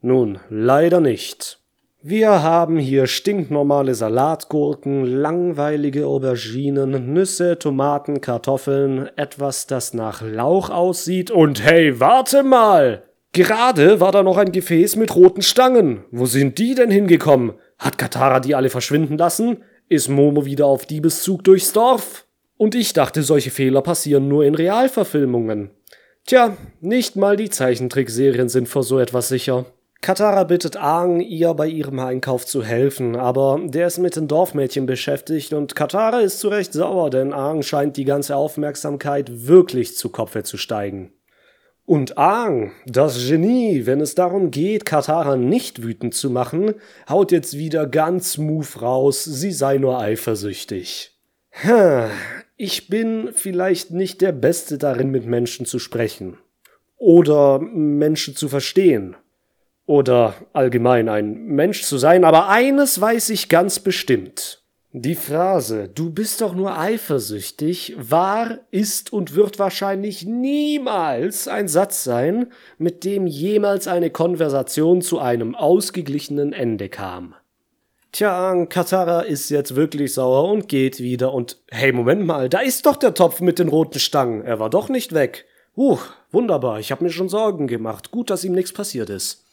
nun, 0.00 0.40
leider 0.48 1.00
nicht. 1.00 1.59
Wir 2.02 2.42
haben 2.42 2.78
hier 2.78 3.06
stinknormale 3.06 3.94
Salatgurken, 3.94 5.04
langweilige 5.04 6.06
Auberginen, 6.06 7.12
Nüsse, 7.12 7.58
Tomaten, 7.58 8.22
Kartoffeln, 8.22 9.10
etwas, 9.16 9.66
das 9.66 9.92
nach 9.92 10.22
Lauch 10.22 10.70
aussieht 10.70 11.30
und 11.30 11.62
hey, 11.62 12.00
warte 12.00 12.42
mal! 12.42 13.02
Gerade 13.32 14.00
war 14.00 14.12
da 14.12 14.22
noch 14.22 14.38
ein 14.38 14.50
Gefäß 14.50 14.96
mit 14.96 15.14
roten 15.14 15.42
Stangen. 15.42 16.04
Wo 16.10 16.24
sind 16.24 16.56
die 16.56 16.74
denn 16.74 16.90
hingekommen? 16.90 17.52
Hat 17.78 17.98
Katara 17.98 18.40
die 18.40 18.54
alle 18.54 18.70
verschwinden 18.70 19.18
lassen? 19.18 19.58
Ist 19.90 20.08
Momo 20.08 20.46
wieder 20.46 20.64
auf 20.64 20.86
Diebeszug 20.86 21.44
durchs 21.44 21.74
Dorf? 21.74 22.26
Und 22.56 22.74
ich 22.74 22.94
dachte, 22.94 23.22
solche 23.22 23.50
Fehler 23.50 23.82
passieren 23.82 24.26
nur 24.26 24.46
in 24.46 24.54
Realverfilmungen. 24.54 25.70
Tja, 26.24 26.56
nicht 26.80 27.16
mal 27.16 27.36
die 27.36 27.50
Zeichentrickserien 27.50 28.48
sind 28.48 28.70
vor 28.70 28.84
so 28.84 28.98
etwas 28.98 29.28
sicher. 29.28 29.66
Katara 30.02 30.44
bittet 30.44 30.78
Aang, 30.78 31.20
ihr 31.20 31.52
bei 31.52 31.66
ihrem 31.68 31.98
Einkauf 31.98 32.46
zu 32.46 32.64
helfen, 32.64 33.16
aber 33.16 33.60
der 33.62 33.86
ist 33.86 33.98
mit 33.98 34.16
den 34.16 34.28
Dorfmädchen 34.28 34.86
beschäftigt 34.86 35.52
und 35.52 35.76
Katara 35.76 36.20
ist 36.20 36.40
zu 36.40 36.48
Recht 36.48 36.72
sauer, 36.72 37.10
denn 37.10 37.34
Aang 37.34 37.62
scheint 37.62 37.98
die 37.98 38.06
ganze 38.06 38.34
Aufmerksamkeit 38.34 39.46
wirklich 39.46 39.98
zu 39.98 40.08
Kopfe 40.08 40.42
zu 40.42 40.56
steigen. 40.56 41.12
Und 41.84 42.16
Aang, 42.16 42.72
das 42.86 43.28
Genie, 43.28 43.84
wenn 43.84 44.00
es 44.00 44.14
darum 44.14 44.50
geht, 44.50 44.86
Katara 44.86 45.36
nicht 45.36 45.82
wütend 45.82 46.14
zu 46.14 46.30
machen, 46.30 46.74
haut 47.06 47.30
jetzt 47.30 47.58
wieder 47.58 47.86
ganz 47.86 48.32
smooth 48.32 48.80
raus, 48.80 49.24
sie 49.24 49.52
sei 49.52 49.76
nur 49.76 50.00
eifersüchtig. 50.00 51.18
Hm, 51.50 52.08
ich 52.56 52.88
bin 52.88 53.30
vielleicht 53.34 53.90
nicht 53.90 54.22
der 54.22 54.32
Beste 54.32 54.78
darin, 54.78 55.10
mit 55.10 55.26
Menschen 55.26 55.66
zu 55.66 55.78
sprechen. 55.78 56.38
Oder 56.96 57.58
Menschen 57.58 58.34
zu 58.34 58.48
verstehen 58.48 59.16
oder 59.90 60.34
allgemein 60.52 61.08
ein 61.08 61.46
Mensch 61.46 61.82
zu 61.82 61.98
sein, 61.98 62.22
aber 62.22 62.48
eines 62.48 63.00
weiß 63.00 63.30
ich 63.30 63.48
ganz 63.48 63.80
bestimmt. 63.80 64.62
Die 64.92 65.16
Phrase 65.16 65.88
Du 65.92 66.10
bist 66.10 66.42
doch 66.42 66.54
nur 66.54 66.78
eifersüchtig 66.78 67.96
war, 67.98 68.60
ist 68.70 69.12
und 69.12 69.34
wird 69.34 69.58
wahrscheinlich 69.58 70.24
niemals 70.24 71.48
ein 71.48 71.66
Satz 71.66 72.04
sein, 72.04 72.52
mit 72.78 73.02
dem 73.02 73.26
jemals 73.26 73.88
eine 73.88 74.10
Konversation 74.10 75.02
zu 75.02 75.18
einem 75.18 75.56
ausgeglichenen 75.56 76.52
Ende 76.52 76.88
kam. 76.88 77.34
Tja, 78.12 78.66
Katara 78.66 79.22
ist 79.22 79.50
jetzt 79.50 79.74
wirklich 79.74 80.14
sauer 80.14 80.52
und 80.52 80.68
geht 80.68 81.00
wieder 81.00 81.34
und 81.34 81.58
hey, 81.68 81.90
Moment 81.90 82.24
mal, 82.24 82.48
da 82.48 82.60
ist 82.60 82.86
doch 82.86 82.96
der 82.96 83.14
Topf 83.14 83.40
mit 83.40 83.58
den 83.58 83.68
roten 83.68 83.98
Stangen. 83.98 84.42
Er 84.42 84.60
war 84.60 84.70
doch 84.70 84.88
nicht 84.88 85.14
weg. 85.14 85.46
Huch, 85.76 86.02
wunderbar, 86.30 86.78
ich 86.78 86.92
hab 86.92 87.00
mir 87.00 87.10
schon 87.10 87.28
Sorgen 87.28 87.66
gemacht. 87.66 88.12
Gut, 88.12 88.30
dass 88.30 88.44
ihm 88.44 88.52
nichts 88.52 88.72
passiert 88.72 89.10
ist. 89.10 89.46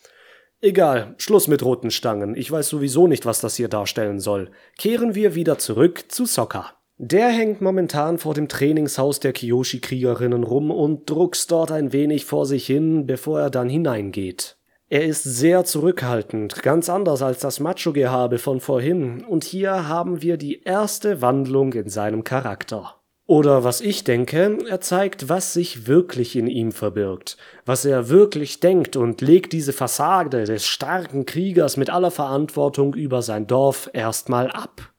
Egal, 0.59 1.13
Schluss 1.17 1.47
mit 1.47 1.63
roten 1.63 1.91
Stangen. 1.91 2.35
Ich 2.35 2.51
weiß 2.51 2.67
sowieso 2.69 3.05
nicht, 3.05 3.27
was 3.27 3.41
das 3.41 3.55
hier 3.55 3.67
darstellen 3.67 4.19
soll. 4.19 4.49
Kehren 4.77 5.13
wir 5.13 5.35
wieder 5.35 5.59
zurück 5.59 6.05
zu 6.07 6.25
Sokka. 6.25 6.71
Der 6.97 7.27
hängt 7.29 7.61
momentan 7.61 8.17
vor 8.17 8.33
dem 8.33 8.47
Trainingshaus 8.47 9.19
der 9.19 9.33
Kyoshi-Kriegerinnen 9.33 10.43
rum 10.43 10.71
und 10.71 11.07
druckst 11.07 11.51
dort 11.51 11.71
ein 11.71 11.93
wenig 11.93 12.25
vor 12.25 12.47
sich 12.47 12.65
hin, 12.65 13.05
bevor 13.05 13.39
er 13.39 13.49
dann 13.51 13.69
hineingeht. 13.69 14.57
Er 14.89 15.05
ist 15.05 15.23
sehr 15.23 15.63
zurückhaltend, 15.63 16.63
ganz 16.63 16.89
anders 16.89 17.21
als 17.21 17.39
das 17.39 17.59
Macho-Gehabe 17.59 18.39
von 18.39 18.59
vorhin, 18.59 19.23
und 19.25 19.43
hier 19.43 19.87
haben 19.87 20.23
wir 20.23 20.37
die 20.37 20.63
erste 20.63 21.21
Wandlung 21.21 21.73
in 21.73 21.89
seinem 21.89 22.23
Charakter. 22.23 22.95
Oder 23.27 23.65
was 23.65 23.81
ich 23.81 24.05
denke, 24.05 24.57
er 24.69 24.79
zeigt, 24.79 25.27
was 25.27 25.51
sich 25.51 25.85
wirklich 25.85 26.37
in 26.37 26.47
ihm 26.47 26.71
verbirgt, 26.71 27.35
was 27.65 27.83
er 27.83 28.07
wirklich 28.07 28.61
denkt 28.61 28.95
und 28.95 29.19
legt 29.19 29.51
diese 29.51 29.73
Fassade 29.73 30.45
des 30.45 30.65
starken 30.65 31.25
Kriegers 31.25 31.75
mit 31.75 31.89
aller 31.89 32.09
Verantwortung 32.09 32.93
über 32.93 33.21
sein 33.21 33.45
Dorf 33.45 33.89
erstmal 33.91 34.49
ab. 34.49 34.93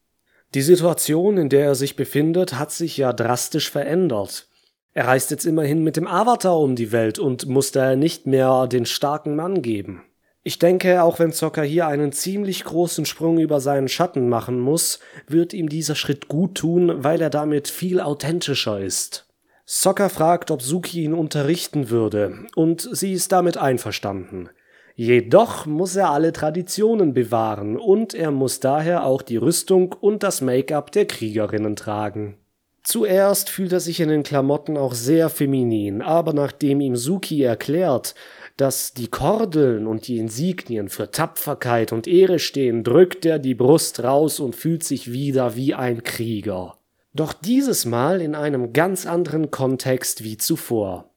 Die 0.54 0.60
Situation, 0.60 1.38
in 1.38 1.48
der 1.48 1.64
er 1.64 1.74
sich 1.74 1.96
befindet, 1.96 2.58
hat 2.58 2.70
sich 2.70 2.98
ja 2.98 3.14
drastisch 3.14 3.70
verändert. 3.70 4.46
Er 4.92 5.06
reist 5.06 5.30
jetzt 5.30 5.46
immerhin 5.46 5.82
mit 5.82 5.96
dem 5.96 6.06
Avatar 6.06 6.58
um 6.58 6.76
die 6.76 6.92
Welt 6.92 7.18
und 7.18 7.46
muss 7.46 7.72
daher 7.72 7.96
nicht 7.96 8.26
mehr 8.26 8.66
den 8.66 8.84
starken 8.84 9.36
Mann 9.36 9.62
geben. 9.62 10.02
Ich 10.48 10.58
denke, 10.58 11.02
auch 11.02 11.18
wenn 11.18 11.30
Zocker 11.30 11.62
hier 11.62 11.88
einen 11.88 12.10
ziemlich 12.10 12.64
großen 12.64 13.04
Sprung 13.04 13.38
über 13.38 13.60
seinen 13.60 13.86
Schatten 13.86 14.30
machen 14.30 14.58
muss, 14.58 14.98
wird 15.26 15.52
ihm 15.52 15.68
dieser 15.68 15.94
Schritt 15.94 16.26
gut 16.26 16.54
tun, 16.54 17.04
weil 17.04 17.20
er 17.20 17.28
damit 17.28 17.68
viel 17.68 18.00
authentischer 18.00 18.80
ist. 18.80 19.26
Zocker 19.66 20.08
fragt, 20.08 20.50
ob 20.50 20.62
Suki 20.62 21.04
ihn 21.04 21.12
unterrichten 21.12 21.90
würde, 21.90 22.46
und 22.56 22.88
sie 22.90 23.12
ist 23.12 23.30
damit 23.30 23.58
einverstanden. 23.58 24.48
Jedoch 24.94 25.66
muss 25.66 25.96
er 25.96 26.12
alle 26.12 26.32
Traditionen 26.32 27.12
bewahren 27.12 27.76
und 27.76 28.14
er 28.14 28.30
muss 28.30 28.58
daher 28.58 29.04
auch 29.04 29.20
die 29.20 29.36
Rüstung 29.36 29.94
und 30.00 30.22
das 30.22 30.40
Make-up 30.40 30.92
der 30.92 31.04
Kriegerinnen 31.04 31.76
tragen. 31.76 32.38
Zuerst 32.84 33.50
fühlt 33.50 33.72
er 33.72 33.80
sich 33.80 34.00
in 34.00 34.08
den 34.08 34.22
Klamotten 34.22 34.78
auch 34.78 34.94
sehr 34.94 35.28
feminin, 35.28 36.00
aber 36.00 36.32
nachdem 36.32 36.80
ihm 36.80 36.96
Suki 36.96 37.42
erklärt, 37.42 38.14
dass 38.58 38.92
die 38.92 39.06
Kordeln 39.06 39.86
und 39.86 40.08
die 40.08 40.18
Insignien 40.18 40.88
für 40.88 41.10
Tapferkeit 41.12 41.92
und 41.92 42.08
Ehre 42.08 42.40
stehen, 42.40 42.82
drückt 42.82 43.24
er 43.24 43.38
die 43.38 43.54
Brust 43.54 44.02
raus 44.02 44.40
und 44.40 44.56
fühlt 44.56 44.82
sich 44.82 45.12
wieder 45.12 45.54
wie 45.54 45.74
ein 45.74 46.02
Krieger. 46.02 46.76
Doch 47.14 47.32
dieses 47.32 47.86
Mal 47.86 48.20
in 48.20 48.34
einem 48.34 48.72
ganz 48.72 49.06
anderen 49.06 49.52
Kontext 49.52 50.24
wie 50.24 50.36
zuvor. 50.36 51.08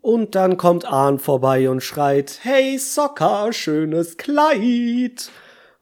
Und 0.00 0.34
dann 0.34 0.56
kommt 0.56 0.84
Ahn 0.84 1.20
vorbei 1.20 1.70
und 1.70 1.80
schreit, 1.80 2.40
Hey 2.42 2.76
Socker, 2.76 3.52
schönes 3.52 4.16
Kleid! 4.16 5.30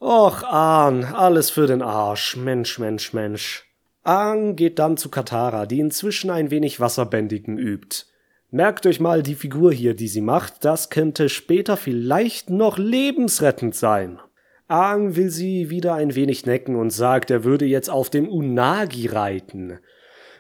Och, 0.01 0.43
Ahn, 0.45 1.05
alles 1.05 1.51
für 1.51 1.67
den 1.67 1.83
Arsch. 1.83 2.37
Mensch, 2.37 2.79
Mensch, 2.79 3.15
Mensch. 3.15 3.65
Ahn 4.03 4.57
geht 4.57 4.79
dann 4.79 4.99
zu 4.99 5.09
Katara, 5.09 5.65
die 5.65 5.81
inzwischen 5.81 6.31
ein 6.31 6.51
wenig 6.51 6.81
Wasserbändigen 6.81 7.57
übt. 7.57 8.05
Merkt 8.51 8.87
euch 8.87 8.99
mal 8.99 9.23
die 9.23 9.35
Figur 9.35 9.73
hier, 9.73 9.93
die 9.93 10.09
sie 10.09 10.23
macht, 10.23 10.65
das 10.65 10.89
könnte 10.89 11.29
später 11.29 11.77
vielleicht 11.77 12.49
noch 12.49 12.79
lebensrettend 12.79 13.75
sein. 13.75 14.21
Aang 14.69 15.17
will 15.17 15.29
sie 15.29 15.69
wieder 15.69 15.95
ein 15.95 16.15
wenig 16.15 16.47
necken 16.47 16.75
und 16.75 16.89
sagt, 16.89 17.31
er 17.31 17.45
würde 17.45 17.67
jetzt 17.67 17.91
auf 17.91 18.09
dem 18.09 18.27
Unagi 18.27 19.07
reiten. 19.07 19.81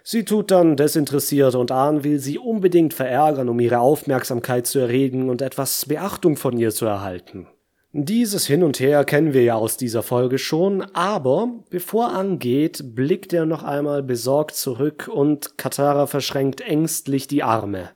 Sie 0.03 0.25
tut 0.25 0.50
dann 0.50 0.77
desinteressiert 0.77 1.55
und 1.55 1.71
Aang 1.71 2.03
will 2.03 2.19
sie 2.19 2.38
unbedingt 2.38 2.95
verärgern, 2.95 3.50
um 3.50 3.61
ihre 3.61 3.81
Aufmerksamkeit 3.81 4.67
zu 4.67 4.79
erregen 4.79 5.29
und 5.29 5.43
etwas 5.43 5.85
Beachtung 5.85 6.37
von 6.37 6.57
ihr 6.57 6.71
zu 6.71 6.87
erhalten. 6.87 7.47
Dieses 7.93 8.47
Hin 8.47 8.62
und 8.62 8.81
Her 8.81 9.05
kennen 9.05 9.35
wir 9.35 9.43
ja 9.43 9.57
aus 9.57 9.77
dieser 9.77 10.03
Folge 10.03 10.38
schon, 10.38 10.81
aber 10.95 11.50
bevor 11.69 12.15
angeht, 12.15 12.95
blickt 12.95 13.35
er 13.35 13.45
noch 13.45 13.65
einmal 13.65 14.03
besorgt 14.03 14.55
zurück 14.55 15.11
und 15.12 15.59
Katara 15.59 16.07
verschränkt 16.07 16.62
ängstlich 16.62 17.29
die 17.29 17.43
Arme. 17.43 17.91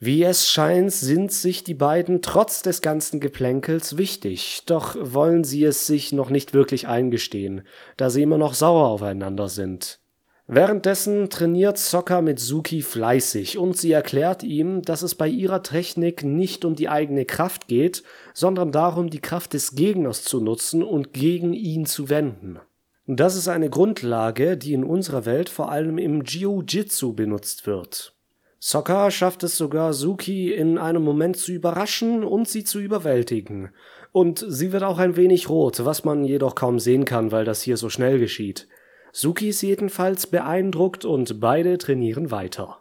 Wie 0.00 0.22
es 0.22 0.48
scheint, 0.48 0.92
sind 0.92 1.32
sich 1.32 1.64
die 1.64 1.74
beiden 1.74 2.22
trotz 2.22 2.62
des 2.62 2.82
ganzen 2.82 3.18
Geplänkels 3.18 3.98
wichtig, 3.98 4.62
doch 4.66 4.94
wollen 5.00 5.42
sie 5.42 5.64
es 5.64 5.88
sich 5.88 6.12
noch 6.12 6.30
nicht 6.30 6.54
wirklich 6.54 6.86
eingestehen, 6.86 7.62
da 7.96 8.08
sie 8.08 8.22
immer 8.22 8.38
noch 8.38 8.54
sauer 8.54 8.86
aufeinander 8.86 9.48
sind. 9.48 9.98
Währenddessen 10.46 11.30
trainiert 11.30 11.78
Sokka 11.78 12.22
mit 12.22 12.38
Suki 12.38 12.80
fleißig 12.80 13.58
und 13.58 13.76
sie 13.76 13.90
erklärt 13.90 14.44
ihm, 14.44 14.82
dass 14.82 15.02
es 15.02 15.16
bei 15.16 15.26
ihrer 15.26 15.64
Technik 15.64 16.22
nicht 16.22 16.64
um 16.64 16.76
die 16.76 16.88
eigene 16.88 17.24
Kraft 17.24 17.66
geht, 17.66 18.04
sondern 18.34 18.70
darum, 18.70 19.10
die 19.10 19.20
Kraft 19.20 19.52
des 19.52 19.74
Gegners 19.74 20.22
zu 20.22 20.40
nutzen 20.40 20.84
und 20.84 21.12
gegen 21.12 21.52
ihn 21.52 21.86
zu 21.86 22.08
wenden. 22.08 22.60
Das 23.06 23.34
ist 23.34 23.48
eine 23.48 23.68
Grundlage, 23.68 24.56
die 24.56 24.74
in 24.74 24.84
unserer 24.84 25.26
Welt 25.26 25.48
vor 25.48 25.72
allem 25.72 25.98
im 25.98 26.22
Jiu-Jitsu 26.22 27.14
benutzt 27.14 27.66
wird. 27.66 28.14
Sokka 28.60 29.10
schafft 29.10 29.44
es 29.44 29.56
sogar, 29.56 29.92
Suki 29.92 30.52
in 30.52 30.78
einem 30.78 31.02
Moment 31.02 31.36
zu 31.36 31.52
überraschen 31.52 32.24
und 32.24 32.48
sie 32.48 32.64
zu 32.64 32.80
überwältigen. 32.80 33.70
Und 34.10 34.44
sie 34.46 34.72
wird 34.72 34.82
auch 34.82 34.98
ein 34.98 35.16
wenig 35.16 35.48
rot, 35.48 35.84
was 35.84 36.04
man 36.04 36.24
jedoch 36.24 36.56
kaum 36.56 36.80
sehen 36.80 37.04
kann, 37.04 37.30
weil 37.30 37.44
das 37.44 37.62
hier 37.62 37.76
so 37.76 37.88
schnell 37.88 38.18
geschieht. 38.18 38.66
Suki 39.12 39.50
ist 39.50 39.62
jedenfalls 39.62 40.26
beeindruckt 40.26 41.04
und 41.04 41.40
beide 41.40 41.78
trainieren 41.78 42.30
weiter. 42.30 42.80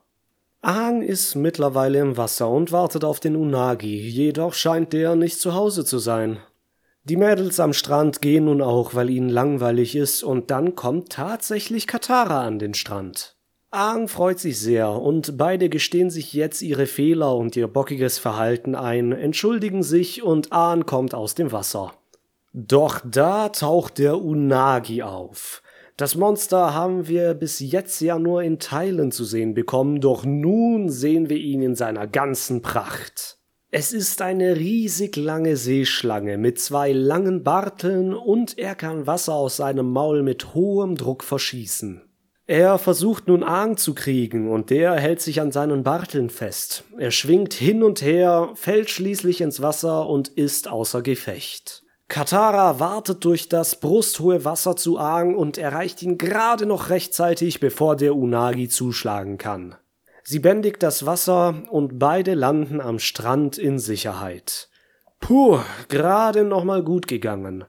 Aang 0.62 1.04
ist 1.04 1.36
mittlerweile 1.36 2.00
im 2.00 2.18
Wasser 2.18 2.50
und 2.50 2.72
wartet 2.72 3.06
auf 3.06 3.20
den 3.20 3.36
Unagi, 3.36 3.96
jedoch 3.96 4.54
scheint 4.54 4.92
der 4.92 5.16
nicht 5.16 5.40
zu 5.40 5.54
Hause 5.54 5.86
zu 5.86 6.00
sein. 6.00 6.40
Die 7.04 7.16
Mädels 7.16 7.60
am 7.60 7.72
Strand 7.72 8.22
gehen 8.22 8.46
nun 8.46 8.62
auch, 8.62 8.94
weil 8.94 9.10
ihnen 9.10 9.30
langweilig 9.30 9.96
ist, 9.96 10.24
und 10.24 10.52
dann 10.52 10.76
kommt 10.76 11.14
tatsächlich 11.14 11.88
Katara 11.88 12.46
an 12.46 12.60
den 12.60 12.74
Strand. 12.74 13.37
Aang 13.78 14.08
freut 14.08 14.40
sich 14.40 14.60
sehr 14.60 14.90
und 14.90 15.38
beide 15.38 15.70
gestehen 15.70 16.10
sich 16.10 16.34
jetzt 16.34 16.64
ihre 16.64 16.88
Fehler 16.88 17.36
und 17.36 17.56
ihr 17.56 17.68
bockiges 17.68 18.18
Verhalten 18.18 18.74
ein, 18.74 19.12
entschuldigen 19.12 19.84
sich 19.84 20.24
und 20.24 20.52
Aang 20.52 20.88
kommt 20.88 21.14
aus 21.14 21.36
dem 21.36 21.52
Wasser. 21.52 21.94
Doch 22.54 23.02
da 23.06 23.50
taucht 23.50 24.00
der 24.00 24.20
Unagi 24.20 25.04
auf. 25.04 25.62
Das 25.96 26.16
Monster 26.16 26.74
haben 26.74 27.08
wir 27.08 27.36
bis 27.36 27.60
jetzt 27.60 28.02
ja 28.02 28.18
nur 28.18 28.42
in 28.42 28.58
Teilen 28.58 29.12
zu 29.12 29.24
sehen 29.24 29.54
bekommen, 29.54 30.02
doch 30.02 30.26
nun 30.26 30.90
sehen 30.90 31.30
wir 31.30 31.38
ihn 31.38 31.62
in 31.62 31.76
seiner 31.76 32.08
ganzen 32.08 32.64
Pracht. 32.64 33.38
Es 33.70 33.94
ist 33.94 34.24
eine 34.24 34.56
riesig 34.56 35.18
lange 35.18 35.56
Seeschlange 35.56 36.40
mit 36.40 36.60
zwei 36.60 36.94
langen 36.94 37.44
Barteln 37.44 38.16
und 38.16 38.58
er 38.58 38.74
kann 38.74 39.06
Wasser 39.06 39.36
aus 39.36 39.58
seinem 39.58 39.92
Maul 39.92 40.24
mit 40.24 40.56
hohem 40.56 40.96
Druck 40.96 41.24
verschießen. 41.24 42.07
Er 42.50 42.78
versucht 42.78 43.28
nun 43.28 43.44
Aang 43.44 43.76
zu 43.76 43.94
kriegen 43.94 44.50
und 44.50 44.70
der 44.70 44.94
hält 44.94 45.20
sich 45.20 45.42
an 45.42 45.52
seinen 45.52 45.84
Barteln 45.84 46.30
fest. 46.30 46.86
Er 46.98 47.12
schwingt 47.12 47.54
hin 47.54 47.84
und 47.84 48.02
her, 48.02 48.52
fällt 48.56 48.90
schließlich 48.90 49.42
ins 49.42 49.62
Wasser 49.62 50.08
und 50.08 50.30
ist 50.30 50.70
außer 50.70 51.02
Gefecht. 51.02 51.84
Katara 52.08 52.80
wartet 52.80 53.26
durch 53.26 53.50
das 53.50 53.82
brusthohe 53.82 54.46
Wasser 54.46 54.78
zu 54.78 54.98
Aang 54.98 55.36
und 55.36 55.58
erreicht 55.58 56.02
ihn 56.02 56.18
gerade 56.18 56.66
noch 56.66 56.90
rechtzeitig, 56.90 57.60
bevor 57.60 57.98
der 57.98 58.16
Unagi 58.16 58.70
zuschlagen 58.70 59.38
kann. 59.38 59.76
Sie 60.24 60.40
bändigt 60.40 60.82
das 60.84 61.06
Wasser 61.06 61.64
und 61.70 62.00
beide 62.00 62.34
landen 62.34 62.80
am 62.80 63.00
Strand 63.00 63.58
in 63.58 63.78
Sicherheit. 63.78 64.70
Puh, 65.20 65.60
gerade 65.90 66.46
noch 66.46 66.64
mal 66.64 66.82
gut 66.82 67.10
gegangen. 67.10 67.66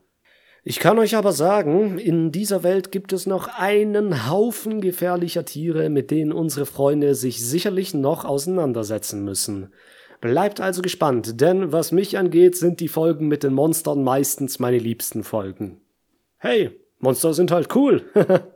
Ich 0.65 0.81
kann 0.81 0.99
euch 0.99 1.17
aber 1.17 1.33
sagen, 1.33 1.99
in 1.99 2.33
dieser 2.33 2.63
Welt 2.63 2.93
gibt 2.93 3.13
es 3.13 3.27
noch 3.27 3.49
einen 3.49 4.29
Haufen 4.29 4.81
gefährlicher 4.81 5.45
Tiere, 5.45 5.89
mit 5.89 6.11
denen 6.11 6.33
unsere 6.33 6.67
Freunde 6.67 7.15
sich 7.15 7.45
sicherlich 7.45 7.95
noch 7.95 8.25
auseinandersetzen 8.25 9.25
müssen. 9.25 9.73
Bleibt 10.21 10.61
also 10.61 10.83
gespannt, 10.83 11.41
denn 11.41 11.73
was 11.73 11.93
mich 11.93 12.19
angeht, 12.19 12.57
sind 12.57 12.81
die 12.81 12.89
Folgen 12.89 13.29
mit 13.29 13.45
den 13.45 13.55
Monstern 13.55 14.03
meistens 14.03 14.59
meine 14.59 14.79
liebsten 14.79 15.23
Folgen. 15.23 15.81
Hey, 16.39 16.71
Monster 16.99 17.35
sind 17.35 17.53
halt 17.53 17.75
cool. 17.77 18.05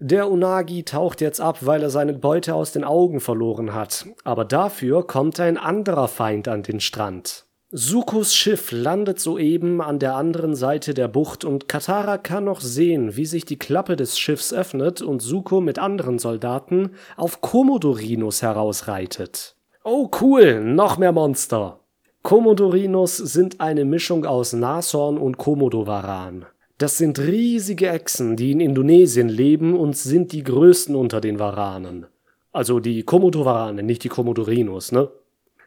Der 0.00 0.30
Unagi 0.30 0.82
taucht 0.82 1.20
jetzt 1.20 1.40
ab, 1.40 1.58
weil 1.60 1.82
er 1.82 1.90
seine 1.90 2.14
Beute 2.14 2.54
aus 2.54 2.72
den 2.72 2.84
Augen 2.84 3.20
verloren 3.20 3.74
hat, 3.74 4.06
aber 4.24 4.44
dafür 4.44 5.06
kommt 5.06 5.38
ein 5.38 5.56
anderer 5.56 6.08
Feind 6.08 6.48
an 6.48 6.62
den 6.62 6.80
Strand. 6.80 7.44
Sukos 7.76 8.36
Schiff 8.36 8.70
landet 8.70 9.18
soeben 9.18 9.80
an 9.80 9.98
der 9.98 10.14
anderen 10.14 10.54
Seite 10.54 10.94
der 10.94 11.08
Bucht 11.08 11.44
und 11.44 11.68
Katara 11.68 12.18
kann 12.18 12.44
noch 12.44 12.60
sehen, 12.60 13.16
wie 13.16 13.26
sich 13.26 13.46
die 13.46 13.58
Klappe 13.58 13.96
des 13.96 14.16
Schiffs 14.16 14.52
öffnet 14.52 15.02
und 15.02 15.20
Suko 15.20 15.60
mit 15.60 15.80
anderen 15.80 16.20
Soldaten 16.20 16.90
auf 17.16 17.40
Komodorinos 17.40 18.42
herausreitet. 18.42 19.56
Oh 19.82 20.08
cool, 20.20 20.60
noch 20.60 20.98
mehr 20.98 21.10
Monster. 21.10 21.80
Komodorinos 22.22 23.16
sind 23.16 23.60
eine 23.60 23.84
Mischung 23.84 24.24
aus 24.24 24.52
Nashorn 24.52 25.18
und 25.18 25.36
Komodowaran. 25.36 26.46
Das 26.78 26.96
sind 26.96 27.18
riesige 27.18 27.88
Echsen, 27.88 28.36
die 28.36 28.52
in 28.52 28.60
Indonesien 28.60 29.28
leben 29.28 29.76
und 29.76 29.96
sind 29.96 30.30
die 30.30 30.44
größten 30.44 30.94
unter 30.94 31.20
den 31.20 31.40
Waranen. 31.40 32.06
Also 32.52 32.78
die 32.78 33.02
Komodowarane, 33.02 33.82
nicht 33.82 34.04
die 34.04 34.08
Komodorinos, 34.10 34.92
ne? 34.92 35.08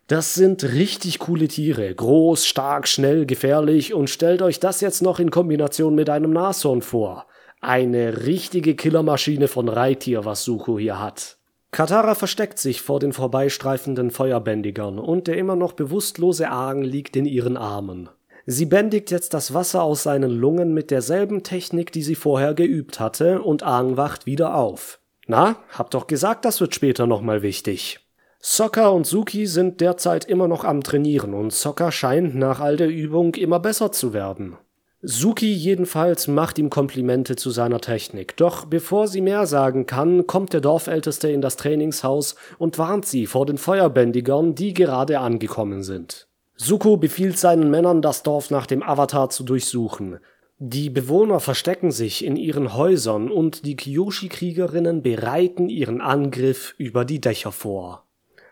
Das 0.07 0.35
sind 0.35 0.63
richtig 0.63 1.19
coole 1.19 1.49
Tiere. 1.49 1.93
Groß, 1.93 2.45
stark, 2.45 2.87
schnell, 2.87 3.25
gefährlich 3.25 3.93
und 3.93 4.09
stellt 4.09 4.41
euch 4.41 4.61
das 4.61 4.79
jetzt 4.79 5.01
noch 5.01 5.19
in 5.19 5.31
Kombination 5.31 5.95
mit 5.95 6.09
einem 6.09 6.31
Nashorn 6.31 6.81
vor. 6.81 7.25
Eine 7.59 8.25
richtige 8.25 8.75
Killermaschine 8.75 9.49
von 9.49 9.67
Reittier, 9.67 10.23
was 10.23 10.45
Suko 10.45 10.79
hier 10.79 11.01
hat. 11.01 11.37
Katara 11.71 12.15
versteckt 12.15 12.57
sich 12.57 12.81
vor 12.81 13.01
den 13.01 13.11
vorbeistreifenden 13.11 14.09
Feuerbändigern 14.09 14.97
und 14.97 15.27
der 15.27 15.37
immer 15.37 15.57
noch 15.57 15.73
bewusstlose 15.73 16.49
Aang 16.49 16.83
liegt 16.83 17.17
in 17.17 17.25
ihren 17.25 17.57
Armen. 17.57 18.09
Sie 18.45 18.65
bändigt 18.65 19.11
jetzt 19.11 19.33
das 19.33 19.53
Wasser 19.53 19.83
aus 19.83 20.03
seinen 20.03 20.31
Lungen 20.31 20.73
mit 20.73 20.89
derselben 20.89 21.43
Technik, 21.43 21.91
die 21.91 22.03
sie 22.03 22.15
vorher 22.15 22.53
geübt 22.53 23.01
hatte, 23.01 23.41
und 23.41 23.63
Aang 23.63 23.97
wacht 23.97 24.25
wieder 24.25 24.55
auf. 24.55 25.01
Na, 25.25 25.57
hab 25.69 25.91
doch 25.91 26.07
gesagt, 26.07 26.45
das 26.45 26.61
wird 26.61 26.73
später 26.73 27.07
nochmal 27.07 27.41
wichtig. 27.41 28.06
Sokka 28.39 28.89
und 28.89 29.07
Suki 29.07 29.47
sind 29.47 29.81
derzeit 29.81 30.25
immer 30.25 30.47
noch 30.47 30.63
am 30.63 30.81
Trainieren 30.81 31.33
und 31.33 31.51
Sokka 31.51 31.91
scheint 31.91 32.35
nach 32.35 32.59
all 32.59 32.77
der 32.77 32.89
Übung 32.89 33.33
immer 33.35 33.59
besser 33.59 33.91
zu 33.91 34.13
werden. 34.13 34.57
Suki 35.01 35.53
jedenfalls 35.53 36.27
macht 36.27 36.57
ihm 36.57 36.69
Komplimente 36.69 37.35
zu 37.35 37.51
seiner 37.51 37.79
Technik, 37.79 38.35
doch 38.37 38.65
bevor 38.65 39.07
sie 39.07 39.21
mehr 39.21 39.45
sagen 39.45 39.85
kann, 39.85 40.25
kommt 40.25 40.53
der 40.53 40.61
Dorfälteste 40.61 41.29
in 41.29 41.41
das 41.41 41.55
Trainingshaus 41.55 42.35
und 42.57 42.77
warnt 42.77 43.05
sie 43.05 43.27
vor 43.27 43.45
den 43.45 43.57
Feuerbändigern, 43.57 44.55
die 44.55 44.73
gerade 44.73 45.19
angekommen 45.19 45.83
sind. 45.83 46.27
Suko 46.55 46.97
befiehlt 46.97 47.37
seinen 47.37 47.69
Männern, 47.69 48.01
das 48.01 48.23
Dorf 48.23 48.49
nach 48.49 48.65
dem 48.65 48.81
Avatar 48.81 49.29
zu 49.29 49.43
durchsuchen. 49.43 50.19
Die 50.57 50.89
Bewohner 50.89 51.39
verstecken 51.39 51.91
sich 51.91 52.25
in 52.25 52.35
ihren 52.35 52.73
Häusern 52.73 53.29
und 53.29 53.65
die 53.65 53.75
Kyoshi-Kriegerinnen 53.75 55.03
bereiten 55.03 55.69
ihren 55.69 56.01
Angriff 56.01 56.73
über 56.79 57.05
die 57.05 57.21
Dächer 57.21 57.51
vor. 57.51 58.06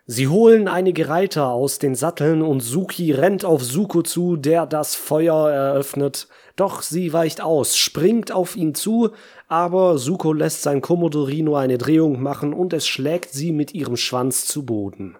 Sie 0.08 0.28
holen 0.28 0.68
einige 0.68 1.08
Reiter 1.08 1.48
aus 1.48 1.80
den 1.80 1.96
Satteln 1.96 2.40
und 2.40 2.60
Suki 2.60 3.10
rennt 3.10 3.44
auf 3.44 3.64
Suko 3.64 4.02
zu, 4.02 4.36
der 4.36 4.64
das 4.64 4.94
Feuer 4.94 5.50
eröffnet. 5.50 6.28
Doch 6.54 6.82
sie 6.82 7.12
weicht 7.12 7.40
aus, 7.40 7.76
springt 7.76 8.30
auf 8.30 8.54
ihn 8.54 8.76
zu, 8.76 9.10
aber 9.48 9.98
Suko 9.98 10.32
lässt 10.32 10.62
sein 10.62 10.80
Komodorino 10.80 11.56
eine 11.56 11.76
Drehung 11.76 12.22
machen 12.22 12.54
und 12.54 12.72
es 12.72 12.86
schlägt 12.86 13.32
sie 13.32 13.50
mit 13.50 13.74
ihrem 13.74 13.96
Schwanz 13.96 14.46
zu 14.46 14.64
Boden. 14.64 15.16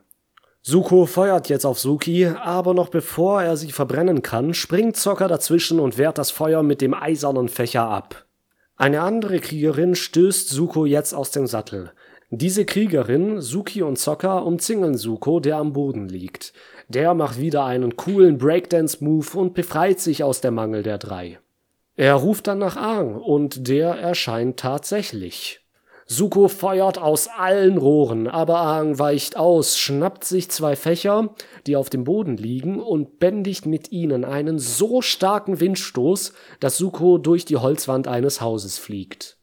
Suko 0.63 1.07
feuert 1.07 1.49
jetzt 1.49 1.67
auf 1.67 1.81
Suki, 1.81 2.27
aber 2.27 2.73
noch 2.73 2.89
bevor 2.89 3.43
er 3.43 3.57
sie 3.57 3.73
verbrennen 3.73 4.23
kann, 4.23 4.55
springt 4.55 4.97
Zocker 4.97 5.27
dazwischen 5.27 5.81
und 5.81 5.99
wehrt 5.99 6.19
das 6.19 6.31
Feuer 6.31 6.63
mit 6.63 6.81
dem 6.81 6.95
eisernen 6.95 7.49
Fächer 7.49 7.89
ab. 7.89 8.25
Eine 8.77 9.01
andere 9.01 9.41
Kriegerin 9.41 9.97
stößt 9.97 10.49
Suko 10.49 10.87
jetzt 10.87 11.13
aus 11.13 11.33
dem 11.33 11.49
Sattel. 11.49 11.91
Diese 12.31 12.65
Kriegerin, 12.65 13.41
Suki 13.41 13.83
und 13.83 14.01
Sokka, 14.01 14.39
umzingeln 14.39 14.97
Suko, 14.97 15.39
der 15.39 15.59
am 15.59 15.73
Boden 15.73 16.09
liegt. 16.09 16.53
Der 16.89 17.15
macht 17.15 17.39
wieder 17.39 17.65
einen 17.65 17.95
coolen 17.95 18.37
Breakdance-Move 18.37 19.39
und 19.39 19.55
befreit 19.55 20.01
sich 20.01 20.25
aus 20.25 20.41
der 20.41 20.51
Mangel 20.51 20.83
der 20.83 20.99
drei. 20.99 21.39
Er 21.95 22.15
ruft 22.15 22.49
dann 22.49 22.59
nach 22.59 22.77
Aang 22.77 23.15
und 23.15 23.69
der 23.69 23.91
erscheint 23.91 24.59
tatsächlich. 24.59 25.61
Suko 26.09 26.49
feuert 26.49 26.99
aus 26.99 27.29
allen 27.29 27.79
Rohren, 27.79 28.27
aber 28.27 28.59
Aang 28.59 28.99
weicht 28.99 29.37
aus, 29.37 29.79
schnappt 29.79 30.25
sich 30.25 30.51
zwei 30.51 30.75
Fächer, 30.75 31.35
die 31.67 31.77
auf 31.77 31.91
dem 31.91 32.03
Boden 32.03 32.37
liegen, 32.37 32.81
und 32.81 33.21
bändigt 33.21 33.67
mit 33.67 33.93
ihnen 33.93 34.25
einen 34.25 34.59
so 34.59 35.01
starken 35.01 35.61
Windstoß, 35.61 36.33
dass 36.59 36.77
Suko 36.77 37.19
durch 37.19 37.45
die 37.45 37.57
Holzwand 37.57 38.09
eines 38.09 38.41
Hauses 38.41 38.79
fliegt. 38.79 39.36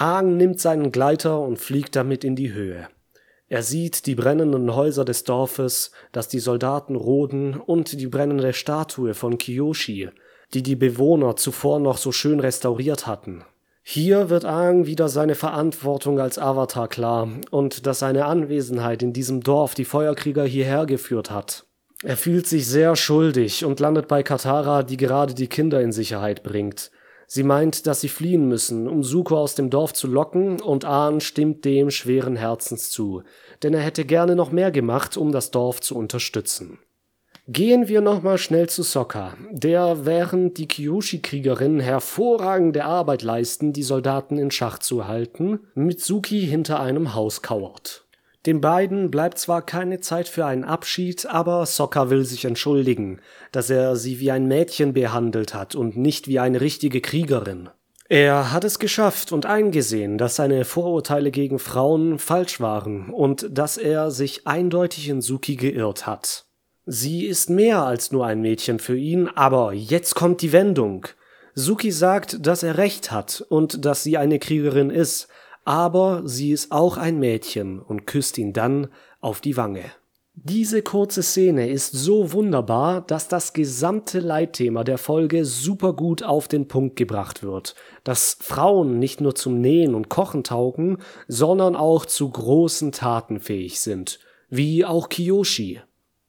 Aang 0.00 0.36
nimmt 0.36 0.60
seinen 0.60 0.92
Gleiter 0.92 1.40
und 1.40 1.58
fliegt 1.58 1.96
damit 1.96 2.22
in 2.22 2.36
die 2.36 2.52
Höhe. 2.52 2.86
Er 3.48 3.64
sieht 3.64 4.06
die 4.06 4.14
brennenden 4.14 4.72
Häuser 4.76 5.04
des 5.04 5.24
Dorfes, 5.24 5.90
das 6.12 6.28
die 6.28 6.38
Soldaten 6.38 6.94
roden, 6.94 7.54
und 7.54 7.98
die 7.98 8.06
brennende 8.06 8.52
Statue 8.52 9.12
von 9.14 9.38
Kiyoshi, 9.38 10.10
die 10.54 10.62
die 10.62 10.76
Bewohner 10.76 11.34
zuvor 11.34 11.80
noch 11.80 11.96
so 11.96 12.12
schön 12.12 12.38
restauriert 12.38 13.08
hatten. 13.08 13.42
Hier 13.82 14.30
wird 14.30 14.44
Aang 14.44 14.86
wieder 14.86 15.08
seine 15.08 15.34
Verantwortung 15.34 16.20
als 16.20 16.38
Avatar 16.38 16.86
klar 16.86 17.28
und 17.50 17.84
dass 17.84 17.98
seine 17.98 18.26
Anwesenheit 18.26 19.02
in 19.02 19.12
diesem 19.12 19.40
Dorf 19.40 19.74
die 19.74 19.84
Feuerkrieger 19.84 20.44
hierher 20.44 20.86
geführt 20.86 21.32
hat. 21.32 21.64
Er 22.04 22.16
fühlt 22.16 22.46
sich 22.46 22.68
sehr 22.68 22.94
schuldig 22.94 23.64
und 23.64 23.80
landet 23.80 24.06
bei 24.06 24.22
Katara, 24.22 24.84
die 24.84 24.96
gerade 24.96 25.34
die 25.34 25.48
Kinder 25.48 25.80
in 25.80 25.90
Sicherheit 25.90 26.44
bringt. 26.44 26.92
Sie 27.30 27.42
meint, 27.42 27.86
dass 27.86 28.00
sie 28.00 28.08
fliehen 28.08 28.48
müssen, 28.48 28.88
um 28.88 29.04
Suko 29.04 29.36
aus 29.36 29.54
dem 29.54 29.68
Dorf 29.68 29.92
zu 29.92 30.06
locken, 30.06 30.62
und 30.62 30.86
Ahn 30.86 31.20
stimmt 31.20 31.66
dem 31.66 31.90
schweren 31.90 32.36
Herzens 32.36 32.88
zu, 32.88 33.22
denn 33.62 33.74
er 33.74 33.82
hätte 33.82 34.06
gerne 34.06 34.34
noch 34.34 34.50
mehr 34.50 34.70
gemacht, 34.70 35.18
um 35.18 35.30
das 35.30 35.50
Dorf 35.50 35.82
zu 35.82 35.94
unterstützen. 35.94 36.78
Gehen 37.46 37.86
wir 37.86 38.00
nochmal 38.00 38.38
schnell 38.38 38.70
zu 38.70 38.82
Sokka, 38.82 39.36
der 39.50 40.06
während 40.06 40.56
die 40.56 40.68
Kyoshi-Kriegerinnen 40.68 41.80
hervorragende 41.80 42.86
Arbeit 42.86 43.20
leisten, 43.20 43.74
die 43.74 43.82
Soldaten 43.82 44.38
in 44.38 44.50
Schach 44.50 44.78
zu 44.78 45.06
halten, 45.06 45.60
Mitsuki 45.74 46.46
hinter 46.46 46.80
einem 46.80 47.14
Haus 47.14 47.42
kauert. 47.42 48.07
Den 48.48 48.62
beiden 48.62 49.10
bleibt 49.10 49.38
zwar 49.38 49.60
keine 49.60 50.00
Zeit 50.00 50.26
für 50.26 50.46
einen 50.46 50.64
Abschied, 50.64 51.26
aber 51.26 51.66
Sokka 51.66 52.08
will 52.08 52.24
sich 52.24 52.46
entschuldigen, 52.46 53.20
dass 53.52 53.68
er 53.68 53.94
sie 53.94 54.20
wie 54.20 54.30
ein 54.30 54.48
Mädchen 54.48 54.94
behandelt 54.94 55.52
hat 55.52 55.74
und 55.74 55.98
nicht 55.98 56.28
wie 56.28 56.38
eine 56.38 56.62
richtige 56.62 57.02
Kriegerin. 57.02 57.68
Er 58.08 58.50
hat 58.50 58.64
es 58.64 58.78
geschafft 58.78 59.32
und 59.32 59.44
eingesehen, 59.44 60.16
dass 60.16 60.36
seine 60.36 60.64
Vorurteile 60.64 61.30
gegen 61.30 61.58
Frauen 61.58 62.18
falsch 62.18 62.58
waren 62.58 63.10
und 63.10 63.46
dass 63.50 63.76
er 63.76 64.10
sich 64.10 64.46
eindeutig 64.46 65.10
in 65.10 65.20
Suki 65.20 65.56
geirrt 65.56 66.06
hat. 66.06 66.46
Sie 66.86 67.26
ist 67.26 67.50
mehr 67.50 67.82
als 67.82 68.12
nur 68.12 68.24
ein 68.24 68.40
Mädchen 68.40 68.78
für 68.78 68.96
ihn, 68.96 69.28
aber 69.28 69.74
jetzt 69.74 70.14
kommt 70.14 70.40
die 70.40 70.52
Wendung. 70.52 71.06
Suki 71.52 71.90
sagt, 71.90 72.46
dass 72.46 72.62
er 72.62 72.78
recht 72.78 73.10
hat 73.10 73.44
und 73.50 73.84
dass 73.84 74.02
sie 74.02 74.16
eine 74.16 74.38
Kriegerin 74.38 74.88
ist, 74.88 75.28
aber 75.68 76.22
sie 76.24 76.52
ist 76.52 76.72
auch 76.72 76.96
ein 76.96 77.18
Mädchen 77.18 77.78
und 77.78 78.06
küsst 78.06 78.38
ihn 78.38 78.54
dann 78.54 78.88
auf 79.20 79.42
die 79.42 79.58
Wange. 79.58 79.84
Diese 80.32 80.80
kurze 80.80 81.22
Szene 81.22 81.68
ist 81.68 81.92
so 81.92 82.32
wunderbar, 82.32 83.02
dass 83.02 83.28
das 83.28 83.52
gesamte 83.52 84.20
Leitthema 84.20 84.82
der 84.82 84.96
Folge 84.96 85.44
super 85.44 85.92
gut 85.92 86.22
auf 86.22 86.48
den 86.48 86.68
Punkt 86.68 86.96
gebracht 86.96 87.42
wird, 87.42 87.74
dass 88.02 88.38
Frauen 88.40 88.98
nicht 88.98 89.20
nur 89.20 89.34
zum 89.34 89.60
Nähen 89.60 89.94
und 89.94 90.08
Kochen 90.08 90.42
taugen, 90.42 91.02
sondern 91.26 91.76
auch 91.76 92.06
zu 92.06 92.30
großen 92.30 92.90
Taten 92.90 93.38
fähig 93.38 93.80
sind, 93.80 94.20
wie 94.48 94.86
auch 94.86 95.10
Kiyoshi. 95.10 95.82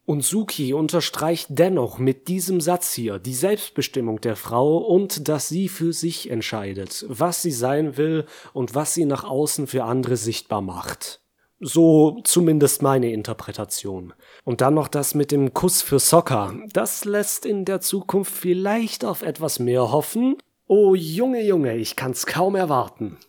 Und 0.10 0.26
Suki 0.26 0.74
unterstreicht 0.74 1.50
dennoch 1.52 2.00
mit 2.00 2.30
diesem 2.30 2.62
Satz 2.62 2.94
hier 2.94 3.20
die 3.20 3.36
Selbstbestimmung 3.36 4.20
der 4.22 4.36
Frau 4.36 4.78
und 4.78 5.30
dass 5.30 5.50
sie 5.50 5.70
für 5.70 5.94
sich 5.94 6.32
entscheidet, 6.32 7.06
was 7.08 7.44
sie 7.44 7.52
sein 7.52 7.96
will 7.96 8.26
und 8.52 8.74
was 8.74 8.96
sie 8.96 9.06
nach 9.06 9.24
außen 9.24 9.68
für 9.68 9.84
andere 9.84 10.18
sichtbar 10.18 10.62
macht. 10.62 11.22
So 11.60 12.22
zumindest 12.24 12.82
meine 12.82 13.12
Interpretation. 13.12 14.14
Und 14.44 14.62
dann 14.62 14.74
noch 14.74 14.88
das 14.88 15.14
mit 15.14 15.30
dem 15.30 15.54
Kuss 15.54 15.84
für 15.84 16.00
Soccer. 16.00 16.56
Das 16.74 17.06
lässt 17.06 17.46
in 17.46 17.64
der 17.64 17.80
Zukunft 17.80 18.34
vielleicht 18.34 19.06
auf 19.06 19.22
etwas 19.22 19.60
mehr 19.60 19.92
hoffen. 19.92 20.38
Oh 20.66 20.96
Junge, 20.96 21.46
Junge, 21.46 21.76
ich 21.76 21.96
kann's 21.96 22.26
kaum 22.26 22.56
erwarten. 22.56 23.20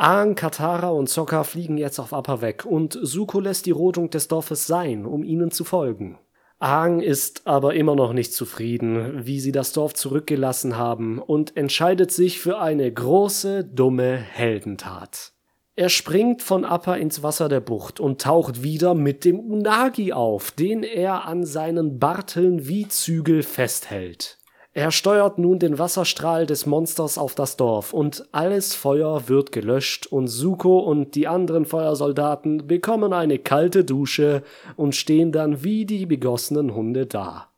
Aang, 0.00 0.36
Katara 0.36 0.90
und 0.90 1.08
Sokka 1.08 1.42
fliegen 1.42 1.76
jetzt 1.76 1.98
auf 1.98 2.12
Appa 2.12 2.40
weg 2.40 2.64
und 2.64 2.96
Suko 3.02 3.40
lässt 3.40 3.66
die 3.66 3.72
Rodung 3.72 4.10
des 4.10 4.28
Dorfes 4.28 4.64
sein, 4.64 5.04
um 5.04 5.24
ihnen 5.24 5.50
zu 5.50 5.64
folgen. 5.64 6.20
Aang 6.60 7.00
ist 7.00 7.48
aber 7.48 7.74
immer 7.74 7.96
noch 7.96 8.12
nicht 8.12 8.32
zufrieden, 8.32 9.26
wie 9.26 9.40
sie 9.40 9.50
das 9.50 9.72
Dorf 9.72 9.94
zurückgelassen 9.94 10.76
haben 10.76 11.18
und 11.18 11.56
entscheidet 11.56 12.12
sich 12.12 12.38
für 12.38 12.60
eine 12.60 12.92
große, 12.92 13.64
dumme 13.64 14.14
Heldentat. 14.14 15.32
Er 15.74 15.88
springt 15.88 16.42
von 16.42 16.64
Appa 16.64 16.94
ins 16.94 17.24
Wasser 17.24 17.48
der 17.48 17.60
Bucht 17.60 17.98
und 17.98 18.20
taucht 18.20 18.62
wieder 18.62 18.94
mit 18.94 19.24
dem 19.24 19.40
Unagi 19.40 20.12
auf, 20.12 20.52
den 20.52 20.84
er 20.84 21.24
an 21.24 21.44
seinen 21.44 21.98
Barteln 21.98 22.68
wie 22.68 22.86
Zügel 22.86 23.42
festhält. 23.42 24.38
Er 24.74 24.90
steuert 24.92 25.38
nun 25.38 25.58
den 25.58 25.78
Wasserstrahl 25.78 26.46
des 26.46 26.66
Monsters 26.66 27.18
auf 27.18 27.34
das 27.34 27.56
Dorf 27.56 27.92
und 27.92 28.28
alles 28.32 28.74
Feuer 28.74 29.28
wird 29.28 29.50
gelöscht 29.50 30.06
und 30.06 30.28
Suko 30.28 30.78
und 30.78 31.14
die 31.14 31.26
anderen 31.26 31.64
Feuersoldaten 31.64 32.66
bekommen 32.66 33.12
eine 33.12 33.38
kalte 33.38 33.84
Dusche 33.84 34.42
und 34.76 34.94
stehen 34.94 35.32
dann 35.32 35.64
wie 35.64 35.86
die 35.86 36.06
begossenen 36.06 36.74
Hunde 36.74 37.06
da. 37.06 37.48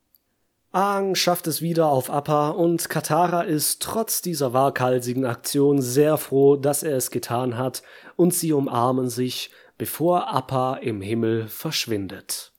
Aang 0.73 1.17
schafft 1.17 1.49
es 1.49 1.61
wieder 1.61 1.89
auf 1.89 2.11
Appa 2.11 2.51
und 2.51 2.89
Katara 2.89 3.43
ist 3.43 3.83
trotz 3.83 4.23
dieser 4.23 4.53
waghalsigen 4.53 5.25
Aktion 5.25 5.83
sehr 5.83 6.17
froh, 6.17 6.55
dass 6.55 6.85
er 6.85 6.97
es 6.97 7.11
getan 7.11 7.59
hat 7.59 7.83
und 8.15 8.33
sie 8.33 8.53
umarmen 8.53 9.09
sich, 9.09 9.51
bevor 9.79 10.33
Appa 10.33 10.75
im 10.77 11.01
Himmel 11.01 11.49
verschwindet. 11.49 12.53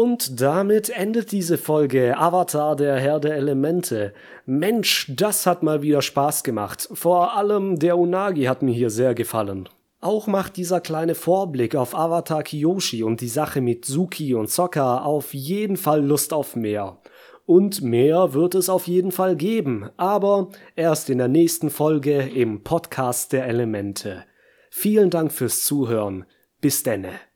Und 0.00 0.40
damit 0.40 0.90
endet 0.90 1.32
diese 1.32 1.58
Folge 1.58 2.16
Avatar 2.16 2.76
der 2.76 3.00
Herr 3.00 3.18
der 3.18 3.34
Elemente. 3.34 4.14
Mensch, 4.46 5.10
das 5.12 5.44
hat 5.44 5.64
mal 5.64 5.82
wieder 5.82 6.02
Spaß 6.02 6.44
gemacht. 6.44 6.88
Vor 6.92 7.36
allem 7.36 7.80
der 7.80 7.98
Unagi 7.98 8.44
hat 8.44 8.62
mir 8.62 8.70
hier 8.70 8.90
sehr 8.90 9.16
gefallen. 9.16 9.68
Auch 10.00 10.28
macht 10.28 10.56
dieser 10.56 10.80
kleine 10.80 11.16
Vorblick 11.16 11.74
auf 11.74 11.96
Avatar 11.96 12.44
Kiyoshi 12.44 13.02
und 13.02 13.20
die 13.20 13.26
Sache 13.26 13.60
mit 13.60 13.86
Suki 13.86 14.36
und 14.36 14.48
Sokka 14.48 14.98
auf 14.98 15.34
jeden 15.34 15.76
Fall 15.76 16.06
Lust 16.06 16.32
auf 16.32 16.54
mehr. 16.54 16.98
Und 17.44 17.82
mehr 17.82 18.34
wird 18.34 18.54
es 18.54 18.68
auf 18.68 18.86
jeden 18.86 19.10
Fall 19.10 19.34
geben, 19.34 19.90
aber 19.96 20.50
erst 20.76 21.10
in 21.10 21.18
der 21.18 21.26
nächsten 21.26 21.70
Folge 21.70 22.20
im 22.20 22.62
Podcast 22.62 23.32
der 23.32 23.48
Elemente. 23.48 24.22
Vielen 24.70 25.10
Dank 25.10 25.32
fürs 25.32 25.64
Zuhören. 25.64 26.24
Bis 26.60 26.84
denne. 26.84 27.27